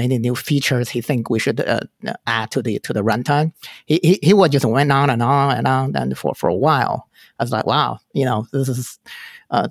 any 0.00 0.18
new 0.18 0.34
features 0.34 0.88
he 0.88 1.00
think 1.00 1.30
we 1.30 1.38
should 1.38 1.60
uh, 1.60 1.80
add 2.26 2.50
to 2.50 2.62
the 2.62 2.78
to 2.80 2.92
the 2.92 3.02
runtime. 3.02 3.52
He, 3.86 4.00
he 4.02 4.18
he 4.22 4.34
would 4.34 4.52
just 4.52 4.64
went 4.64 4.92
on 4.92 5.10
and 5.10 5.22
on 5.22 5.56
and 5.56 5.66
on 5.66 5.96
and 5.96 6.18
for 6.18 6.34
for 6.34 6.48
a 6.48 6.54
while. 6.54 7.08
I 7.38 7.44
was 7.44 7.52
like, 7.52 7.66
wow, 7.66 7.98
you 8.12 8.24
know, 8.24 8.46
this 8.52 8.68
is 8.68 8.98
uh, 9.50 9.68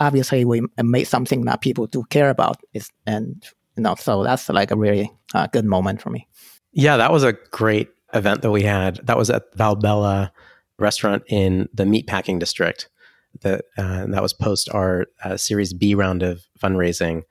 obviously 0.00 0.44
we 0.44 0.62
made 0.82 1.04
something 1.04 1.44
that 1.44 1.60
people 1.60 1.86
do 1.86 2.04
care 2.10 2.30
about. 2.30 2.60
Is 2.72 2.90
and 3.06 3.44
you 3.76 3.82
know, 3.82 3.94
so 3.96 4.22
that's 4.22 4.48
like 4.48 4.70
a 4.70 4.76
really 4.76 5.10
uh, 5.34 5.46
good 5.48 5.64
moment 5.64 6.00
for 6.00 6.10
me. 6.10 6.28
Yeah, 6.72 6.96
that 6.96 7.12
was 7.12 7.22
a 7.22 7.34
great 7.50 7.88
event 8.12 8.42
that 8.42 8.50
we 8.50 8.62
had. 8.62 9.00
That 9.04 9.16
was 9.16 9.30
at 9.30 9.54
Valbella 9.56 10.30
restaurant 10.78 11.22
in 11.28 11.68
the 11.72 11.84
meatpacking 11.84 12.40
district. 12.40 12.88
That 13.40 13.64
uh, 13.76 14.06
that 14.06 14.22
was 14.22 14.32
post 14.32 14.68
our 14.70 15.06
uh, 15.24 15.36
Series 15.36 15.72
B 15.72 15.94
round 15.94 16.22
of 16.22 16.46
fundraising 16.62 17.22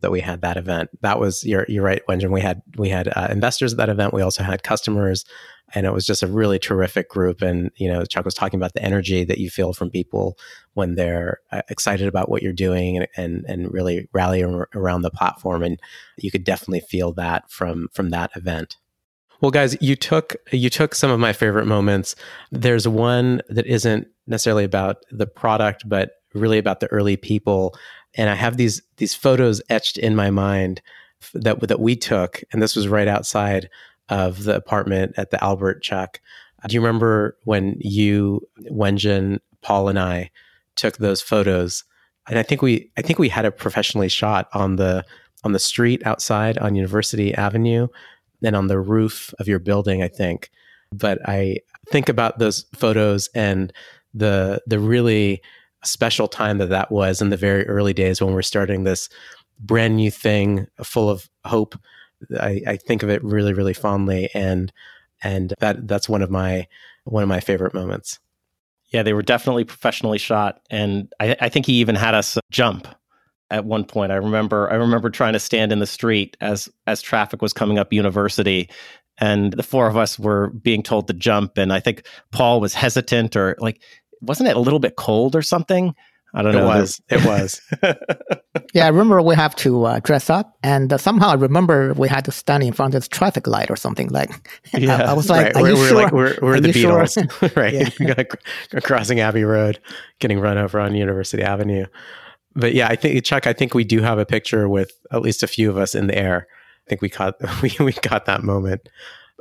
that 0.00 0.10
we 0.10 0.20
had 0.20 0.40
that 0.42 0.56
event. 0.56 0.90
That 1.02 1.18
was 1.18 1.44
you're 1.44 1.66
you're 1.68 1.84
right, 1.84 2.02
Wenjun. 2.08 2.30
We 2.30 2.40
had 2.40 2.62
we 2.76 2.88
had 2.88 3.08
uh, 3.08 3.28
investors 3.30 3.72
at 3.72 3.78
that 3.78 3.88
event. 3.88 4.14
We 4.14 4.22
also 4.22 4.42
had 4.42 4.62
customers, 4.62 5.24
and 5.74 5.86
it 5.86 5.92
was 5.92 6.06
just 6.06 6.22
a 6.22 6.26
really 6.26 6.58
terrific 6.58 7.08
group. 7.08 7.42
And 7.42 7.70
you 7.76 7.90
know, 7.90 8.04
Chuck 8.04 8.24
was 8.24 8.34
talking 8.34 8.58
about 8.58 8.74
the 8.74 8.82
energy 8.82 9.24
that 9.24 9.38
you 9.38 9.50
feel 9.50 9.72
from 9.72 9.90
people 9.90 10.38
when 10.74 10.94
they're 10.94 11.38
uh, 11.52 11.62
excited 11.68 12.08
about 12.08 12.28
what 12.28 12.42
you're 12.42 12.52
doing 12.52 12.96
and 12.96 13.08
and, 13.16 13.44
and 13.46 13.72
really 13.72 14.08
rally 14.12 14.42
around 14.74 15.02
the 15.02 15.10
platform. 15.10 15.62
And 15.62 15.78
you 16.16 16.30
could 16.30 16.44
definitely 16.44 16.80
feel 16.80 17.12
that 17.14 17.50
from 17.50 17.88
from 17.92 18.10
that 18.10 18.30
event. 18.36 18.76
Well, 19.40 19.50
guys, 19.50 19.76
you 19.80 19.96
took 19.96 20.36
you 20.52 20.68
took 20.68 20.94
some 20.94 21.10
of 21.10 21.18
my 21.18 21.32
favorite 21.32 21.66
moments. 21.66 22.14
There's 22.50 22.86
one 22.86 23.40
that 23.48 23.66
isn't 23.66 24.06
necessarily 24.26 24.64
about 24.64 24.98
the 25.10 25.26
product, 25.26 25.88
but 25.88 26.12
really 26.34 26.58
about 26.58 26.80
the 26.80 26.86
early 26.88 27.16
people. 27.16 27.74
And 28.14 28.28
I 28.28 28.34
have 28.34 28.56
these 28.56 28.82
these 28.96 29.14
photos 29.14 29.62
etched 29.68 29.98
in 29.98 30.16
my 30.16 30.30
mind 30.30 30.82
that 31.34 31.60
that 31.68 31.80
we 31.80 31.96
took, 31.96 32.42
and 32.52 32.62
this 32.62 32.76
was 32.76 32.88
right 32.88 33.08
outside 33.08 33.68
of 34.08 34.44
the 34.44 34.56
apartment 34.56 35.14
at 35.16 35.30
the 35.30 35.42
Albert 35.42 35.82
Chuck. 35.82 36.20
Uh, 36.62 36.68
do 36.68 36.74
you 36.74 36.80
remember 36.80 37.36
when 37.44 37.76
you, 37.78 38.46
Wenjun, 38.70 39.38
Paul, 39.62 39.88
and 39.88 39.98
I 39.98 40.30
took 40.76 40.98
those 40.98 41.22
photos? 41.22 41.84
And 42.28 42.38
I 42.38 42.42
think 42.42 42.62
we 42.62 42.90
I 42.96 43.02
think 43.02 43.18
we 43.18 43.28
had 43.28 43.44
it 43.44 43.58
professionally 43.58 44.08
shot 44.08 44.48
on 44.52 44.76
the 44.76 45.04
on 45.44 45.52
the 45.52 45.58
street 45.58 46.04
outside 46.04 46.58
on 46.58 46.74
University 46.74 47.34
Avenue 47.34 47.88
and 48.42 48.56
on 48.56 48.66
the 48.66 48.80
roof 48.80 49.32
of 49.38 49.48
your 49.48 49.58
building, 49.58 50.02
I 50.02 50.08
think. 50.08 50.50
But 50.92 51.18
I 51.28 51.58
think 51.88 52.08
about 52.08 52.38
those 52.38 52.66
photos 52.74 53.28
and 53.34 53.72
the 54.12 54.60
the 54.66 54.78
really 54.78 55.42
special 55.82 56.28
time 56.28 56.58
that 56.58 56.68
that 56.68 56.90
was 56.90 57.22
in 57.22 57.30
the 57.30 57.36
very 57.36 57.66
early 57.66 57.92
days 57.92 58.20
when 58.20 58.34
we're 58.34 58.42
starting 58.42 58.84
this 58.84 59.08
brand 59.58 59.96
new 59.96 60.10
thing 60.10 60.66
full 60.82 61.08
of 61.08 61.28
hope. 61.44 61.78
I, 62.38 62.60
I 62.66 62.76
think 62.76 63.02
of 63.02 63.10
it 63.10 63.24
really, 63.24 63.52
really 63.52 63.74
fondly, 63.74 64.28
and 64.34 64.72
and 65.22 65.54
that 65.60 65.88
that's 65.88 66.08
one 66.08 66.22
of 66.22 66.30
my 66.30 66.66
one 67.04 67.22
of 67.22 67.28
my 67.28 67.40
favorite 67.40 67.74
moments. 67.74 68.18
Yeah, 68.92 69.02
they 69.02 69.12
were 69.12 69.22
definitely 69.22 69.64
professionally 69.64 70.18
shot, 70.18 70.60
and 70.70 71.12
I, 71.20 71.36
I 71.40 71.48
think 71.48 71.66
he 71.66 71.74
even 71.74 71.94
had 71.94 72.14
us 72.14 72.36
jump 72.50 72.88
at 73.50 73.64
one 73.64 73.84
point. 73.84 74.12
I 74.12 74.16
remember 74.16 74.70
I 74.70 74.74
remember 74.74 75.10
trying 75.10 75.32
to 75.32 75.38
stand 75.38 75.72
in 75.72 75.78
the 75.78 75.86
street 75.86 76.36
as 76.40 76.68
as 76.86 77.00
traffic 77.00 77.40
was 77.40 77.52
coming 77.52 77.78
up 77.78 77.92
University, 77.92 78.68
and 79.18 79.52
the 79.52 79.62
four 79.62 79.86
of 79.86 79.96
us 79.96 80.18
were 80.18 80.48
being 80.50 80.82
told 80.82 81.06
to 81.06 81.14
jump. 81.14 81.58
And 81.58 81.72
I 81.72 81.80
think 81.80 82.06
Paul 82.32 82.60
was 82.60 82.74
hesitant, 82.74 83.36
or 83.36 83.56
like, 83.60 83.82
wasn't 84.20 84.48
it 84.48 84.56
a 84.56 84.60
little 84.60 84.78
bit 84.78 84.96
cold 84.96 85.36
or 85.36 85.42
something? 85.42 85.94
I 86.32 86.42
don't 86.42 86.54
it 86.54 86.58
know. 86.58 86.66
Was. 86.66 87.00
It 87.08 87.24
was. 87.26 87.60
yeah, 88.72 88.84
I 88.84 88.88
remember 88.88 89.20
we 89.20 89.34
have 89.34 89.56
to 89.56 89.84
uh, 89.84 90.00
dress 90.00 90.30
up, 90.30 90.56
and 90.62 90.92
uh, 90.92 90.98
somehow 90.98 91.30
I 91.30 91.34
remember 91.34 91.92
we 91.94 92.08
had 92.08 92.24
to 92.26 92.32
stand 92.32 92.62
in 92.62 92.72
front 92.72 92.94
of 92.94 93.00
this 93.00 93.08
traffic 93.08 93.48
light 93.48 93.68
or 93.68 93.74
something. 93.74 94.10
Like, 94.10 94.30
yeah, 94.72 95.02
I, 95.02 95.10
I 95.10 95.12
was 95.14 95.28
like, 95.28 95.46
right. 95.46 95.56
"Are 95.56 95.62
we're, 95.62 95.68
you 95.70 95.74
we're 95.74 95.88
sure? 95.88 96.02
Like, 96.02 96.12
we're, 96.12 96.38
we're 96.40 96.60
the 96.60 96.68
Beatles, 96.68 97.14
sure? 97.14 97.50
right? 98.76 98.82
crossing 98.84 99.18
Abbey 99.18 99.42
Road, 99.42 99.80
getting 100.20 100.38
run 100.38 100.56
over 100.56 100.78
on 100.78 100.94
University 100.94 101.42
Avenue 101.42 101.86
but 102.54 102.74
yeah, 102.74 102.88
I 102.88 102.96
think 102.96 103.22
Chuck, 103.24 103.46
I 103.46 103.52
think 103.52 103.74
we 103.74 103.84
do 103.84 104.00
have 104.00 104.18
a 104.18 104.26
picture 104.26 104.68
with 104.68 104.92
at 105.12 105.22
least 105.22 105.42
a 105.42 105.46
few 105.46 105.70
of 105.70 105.76
us 105.76 105.94
in 105.94 106.06
the 106.06 106.18
air. 106.18 106.46
I 106.86 106.88
think 106.88 107.02
we 107.02 107.08
caught 107.08 107.36
we 107.62 107.72
we 107.78 107.92
got 107.92 108.26
that 108.26 108.42
moment. 108.42 108.88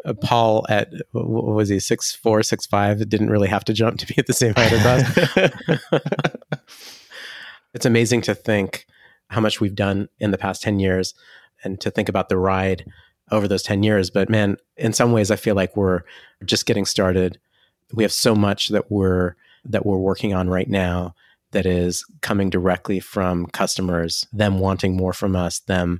Uh, 0.05 0.13
Paul 0.13 0.65
at 0.69 0.91
what 1.11 1.45
was 1.45 1.69
he 1.69 1.79
six 1.79 2.13
four 2.13 2.41
six 2.43 2.65
five 2.65 3.07
didn't 3.09 3.29
really 3.29 3.47
have 3.47 3.65
to 3.65 3.73
jump 3.73 3.99
to 3.99 4.07
be 4.07 4.15
at 4.17 4.27
the 4.27 4.33
same 4.33 4.53
height 4.55 4.71
as 4.71 4.85
us. 4.85 5.89
it's 7.73 7.85
amazing 7.85 8.21
to 8.21 8.35
think 8.35 8.85
how 9.27 9.41
much 9.41 9.59
we've 9.59 9.75
done 9.75 10.09
in 10.19 10.31
the 10.31 10.37
past 10.37 10.61
ten 10.61 10.79
years, 10.79 11.13
and 11.63 11.79
to 11.81 11.91
think 11.91 12.09
about 12.09 12.29
the 12.29 12.37
ride 12.37 12.85
over 13.31 13.47
those 13.47 13.63
ten 13.63 13.83
years. 13.83 14.09
But 14.09 14.29
man, 14.29 14.57
in 14.77 14.93
some 14.93 15.11
ways, 15.11 15.31
I 15.31 15.35
feel 15.35 15.55
like 15.55 15.75
we're 15.75 16.03
just 16.45 16.65
getting 16.65 16.85
started. 16.85 17.39
We 17.93 18.03
have 18.03 18.13
so 18.13 18.35
much 18.35 18.69
that 18.69 18.91
we're 18.91 19.35
that 19.65 19.85
we're 19.85 19.97
working 19.97 20.33
on 20.33 20.49
right 20.49 20.69
now 20.69 21.15
that 21.51 21.65
is 21.65 22.05
coming 22.21 22.49
directly 22.49 22.99
from 22.99 23.47
customers, 23.47 24.25
them 24.31 24.59
wanting 24.59 24.95
more 24.95 25.13
from 25.13 25.35
us, 25.35 25.59
them 25.59 25.99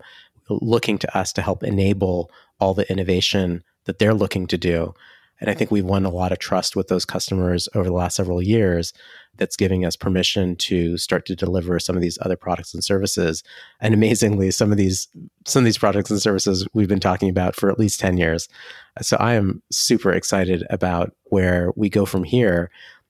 looking 0.49 0.97
to 0.99 1.17
us 1.17 1.33
to 1.33 1.41
help 1.41 1.63
enable 1.63 2.31
all 2.59 2.73
the 2.73 2.89
innovation 2.91 3.63
that 3.89 3.99
they're 3.99 4.13
looking 4.13 4.47
to 4.47 4.57
do. 4.57 4.93
And 5.41 5.49
I 5.49 5.53
think 5.53 5.71
we've 5.71 5.85
won 5.85 6.05
a 6.05 6.09
lot 6.09 6.31
of 6.31 6.39
trust 6.39 6.75
with 6.75 6.89
those 6.89 7.05
customers 7.05 7.69
over 7.73 7.85
the 7.85 7.93
last 7.93 8.15
several 8.15 8.41
years 8.41 8.93
that's 9.37 9.55
giving 9.55 9.85
us 9.85 9.95
permission 9.95 10.57
to 10.57 10.97
start 10.97 11.25
to 11.27 11.35
deliver 11.35 11.79
some 11.79 11.95
of 11.95 12.01
these 12.01 12.17
other 12.21 12.35
products 12.35 12.73
and 12.73 12.83
services. 12.83 13.41
And 13.79 13.93
amazingly, 13.93 14.51
some 14.51 14.71
of 14.71 14.77
these 14.77 15.07
some 15.45 15.61
of 15.61 15.65
these 15.65 15.77
products 15.77 16.11
and 16.11 16.21
services 16.21 16.67
we've 16.73 16.89
been 16.89 16.99
talking 16.99 17.29
about 17.29 17.55
for 17.55 17.71
at 17.71 17.79
least 17.79 18.01
10 18.01 18.17
years. 18.17 18.49
So 19.01 19.15
I 19.17 19.35
am 19.35 19.61
super 19.71 20.11
excited 20.11 20.67
about 20.69 21.15
where 21.25 21.71
we 21.77 21.89
go 21.89 22.05
from 22.05 22.25
here 22.25 22.69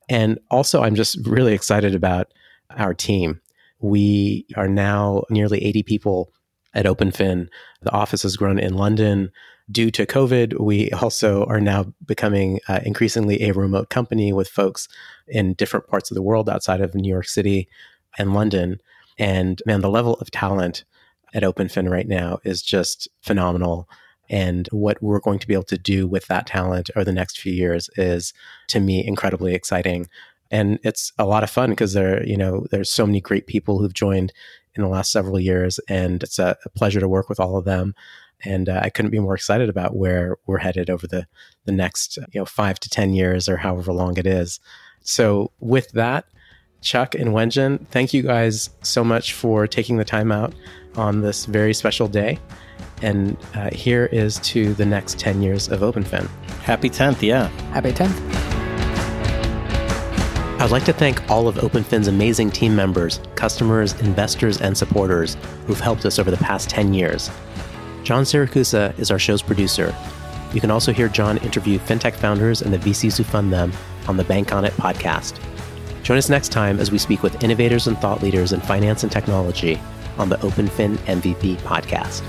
and 0.09 0.39
also, 0.49 0.81
I'm 0.81 0.95
just 0.95 1.25
really 1.25 1.53
excited 1.53 1.93
about 1.93 2.33
our 2.71 2.93
team. 2.93 3.39
We 3.79 4.45
are 4.55 4.67
now 4.67 5.23
nearly 5.29 5.63
80 5.63 5.83
people 5.83 6.33
at 6.73 6.86
OpenFin. 6.86 7.47
The 7.82 7.91
office 7.91 8.23
has 8.23 8.38
grown 8.38 8.60
in 8.60 8.75
London. 8.75 9.32
Due 9.71 9.91
to 9.91 10.05
COVID, 10.05 10.60
we 10.60 10.89
also 10.91 11.45
are 11.45 11.62
now 11.62 11.93
becoming 12.05 12.60
uh, 12.67 12.79
increasingly 12.84 13.43
a 13.43 13.53
remote 13.53 13.89
company 13.89 14.34
with 14.34 14.47
folks 14.47 14.88
in 15.27 15.53
different 15.53 15.88
parts 15.88 16.10
of 16.10 16.15
the 16.15 16.23
world 16.23 16.49
outside 16.49 16.82
of 16.82 16.95
New 16.95 17.10
York 17.10 17.27
City 17.27 17.67
and 18.17 18.34
London. 18.34 18.79
And 19.17 19.62
man, 19.65 19.82
the 19.82 19.89
level 19.89 20.15
of 20.15 20.32
talent 20.32 20.86
at 21.34 21.43
OpenFin 21.43 21.89
right 21.89 22.08
now 22.08 22.39
is 22.43 22.62
just 22.62 23.08
phenomenal. 23.21 23.88
And 24.29 24.67
what 24.71 25.01
we're 25.01 25.19
going 25.19 25.39
to 25.39 25.47
be 25.47 25.53
able 25.53 25.63
to 25.63 25.77
do 25.77 26.08
with 26.08 26.27
that 26.27 26.47
talent 26.47 26.89
over 26.95 27.03
the 27.03 27.12
next 27.12 27.39
few 27.39 27.53
years 27.53 27.89
is, 27.95 28.34
to 28.67 28.79
me, 28.79 29.05
incredibly 29.05 29.53
exciting. 29.53 30.08
And 30.51 30.79
it's 30.84 31.13
a 31.19 31.25
lot 31.25 31.43
of 31.43 31.49
fun 31.49 31.71
because 31.71 31.93
there, 31.93 32.25
you 32.25 32.38
know, 32.38 32.65
there's 32.71 32.91
so 32.91 33.05
many 33.05 33.21
great 33.21 33.47
people 33.47 33.79
who've 33.79 33.93
joined 33.93 34.34
in 34.75 34.84
the 34.84 34.89
last 34.89 35.12
several 35.12 35.39
years, 35.39 35.79
and 35.88 36.23
it's 36.23 36.39
a, 36.39 36.58
a 36.65 36.69
pleasure 36.69 36.99
to 36.99 37.08
work 37.08 37.29
with 37.29 37.39
all 37.39 37.58
of 37.58 37.65
them. 37.65 37.95
And 38.45 38.69
uh, 38.69 38.79
I 38.82 38.89
couldn't 38.89 39.12
be 39.12 39.19
more 39.19 39.36
excited 39.36 39.67
about 39.67 39.95
where 39.95 40.38
we're 40.45 40.60
headed 40.60 40.89
over 40.89 41.08
the 41.08 41.27
the 41.65 41.71
next, 41.71 42.17
you 42.17 42.39
know, 42.39 42.45
five 42.45 42.79
to 42.82 42.89
ten 42.89 43.13
years 43.13 43.49
or 43.49 43.58
however 43.58 43.91
long 43.91 44.17
it 44.17 44.25
is. 44.25 44.60
So 45.01 45.51
with 45.60 45.91
that, 45.91 46.25
Chuck 46.82 47.15
and 47.15 47.32
Wenjun, 47.32 47.86
thank 47.88 48.13
you 48.13 48.21
guys 48.21 48.69
so 48.82 49.03
much 49.03 49.34
for 49.34 49.67
taking 49.67 49.97
the 49.97 50.05
time 50.05 50.32
out 50.32 50.53
on 50.95 51.21
this 51.21 51.45
very 51.45 51.73
special 51.73 52.08
day. 52.08 52.39
And 53.01 53.38
uh, 53.55 53.69
here 53.71 54.05
is 54.05 54.39
to 54.39 54.73
the 54.73 54.86
next 54.86 55.19
10 55.19 55.41
years 55.41 55.69
of 55.69 55.82
OpenFin. 55.82 56.27
Happy 56.62 56.89
10th, 56.89 57.21
yeah. 57.21 57.47
Happy 57.71 57.91
10th. 57.91 58.58
I'd 60.59 60.71
like 60.71 60.83
to 60.85 60.93
thank 60.93 61.29
all 61.31 61.47
of 61.47 61.55
OpenFin's 61.55 62.09
amazing 62.09 62.51
team 62.51 62.75
members, 62.75 63.21
customers, 63.35 63.93
investors, 64.01 64.59
and 64.59 64.77
supporters 64.77 65.37
who've 65.65 65.79
helped 65.79 66.05
us 66.05 66.19
over 66.19 66.29
the 66.29 66.37
past 66.37 66.69
10 66.69 66.93
years. 66.93 67.31
John 68.03 68.23
Siracusa 68.25 68.97
is 68.99 69.09
our 69.09 69.17
show's 69.17 69.41
producer. 69.41 69.95
You 70.53 70.59
can 70.59 70.69
also 70.69 70.91
hear 70.91 71.07
John 71.07 71.37
interview 71.37 71.79
fintech 71.79 72.13
founders 72.13 72.61
and 72.61 72.73
the 72.73 72.77
VCs 72.77 73.15
who 73.15 73.23
fund 73.23 73.53
them 73.53 73.71
on 74.10 74.17
the 74.17 74.25
Bank 74.25 74.51
on 74.51 74.65
It 74.65 74.73
podcast. 74.73 75.39
Join 76.03 76.17
us 76.17 76.27
next 76.27 76.49
time 76.49 76.77
as 76.81 76.91
we 76.91 76.97
speak 76.97 77.23
with 77.23 77.41
innovators 77.41 77.87
and 77.87 77.97
thought 77.99 78.21
leaders 78.21 78.51
in 78.51 78.60
finance 78.60 79.03
and 79.03 79.12
technology 79.12 79.79
on 80.17 80.27
the 80.27 80.37
OpenFin 80.39 80.97
MVP 81.05 81.55
podcast. 81.60 82.19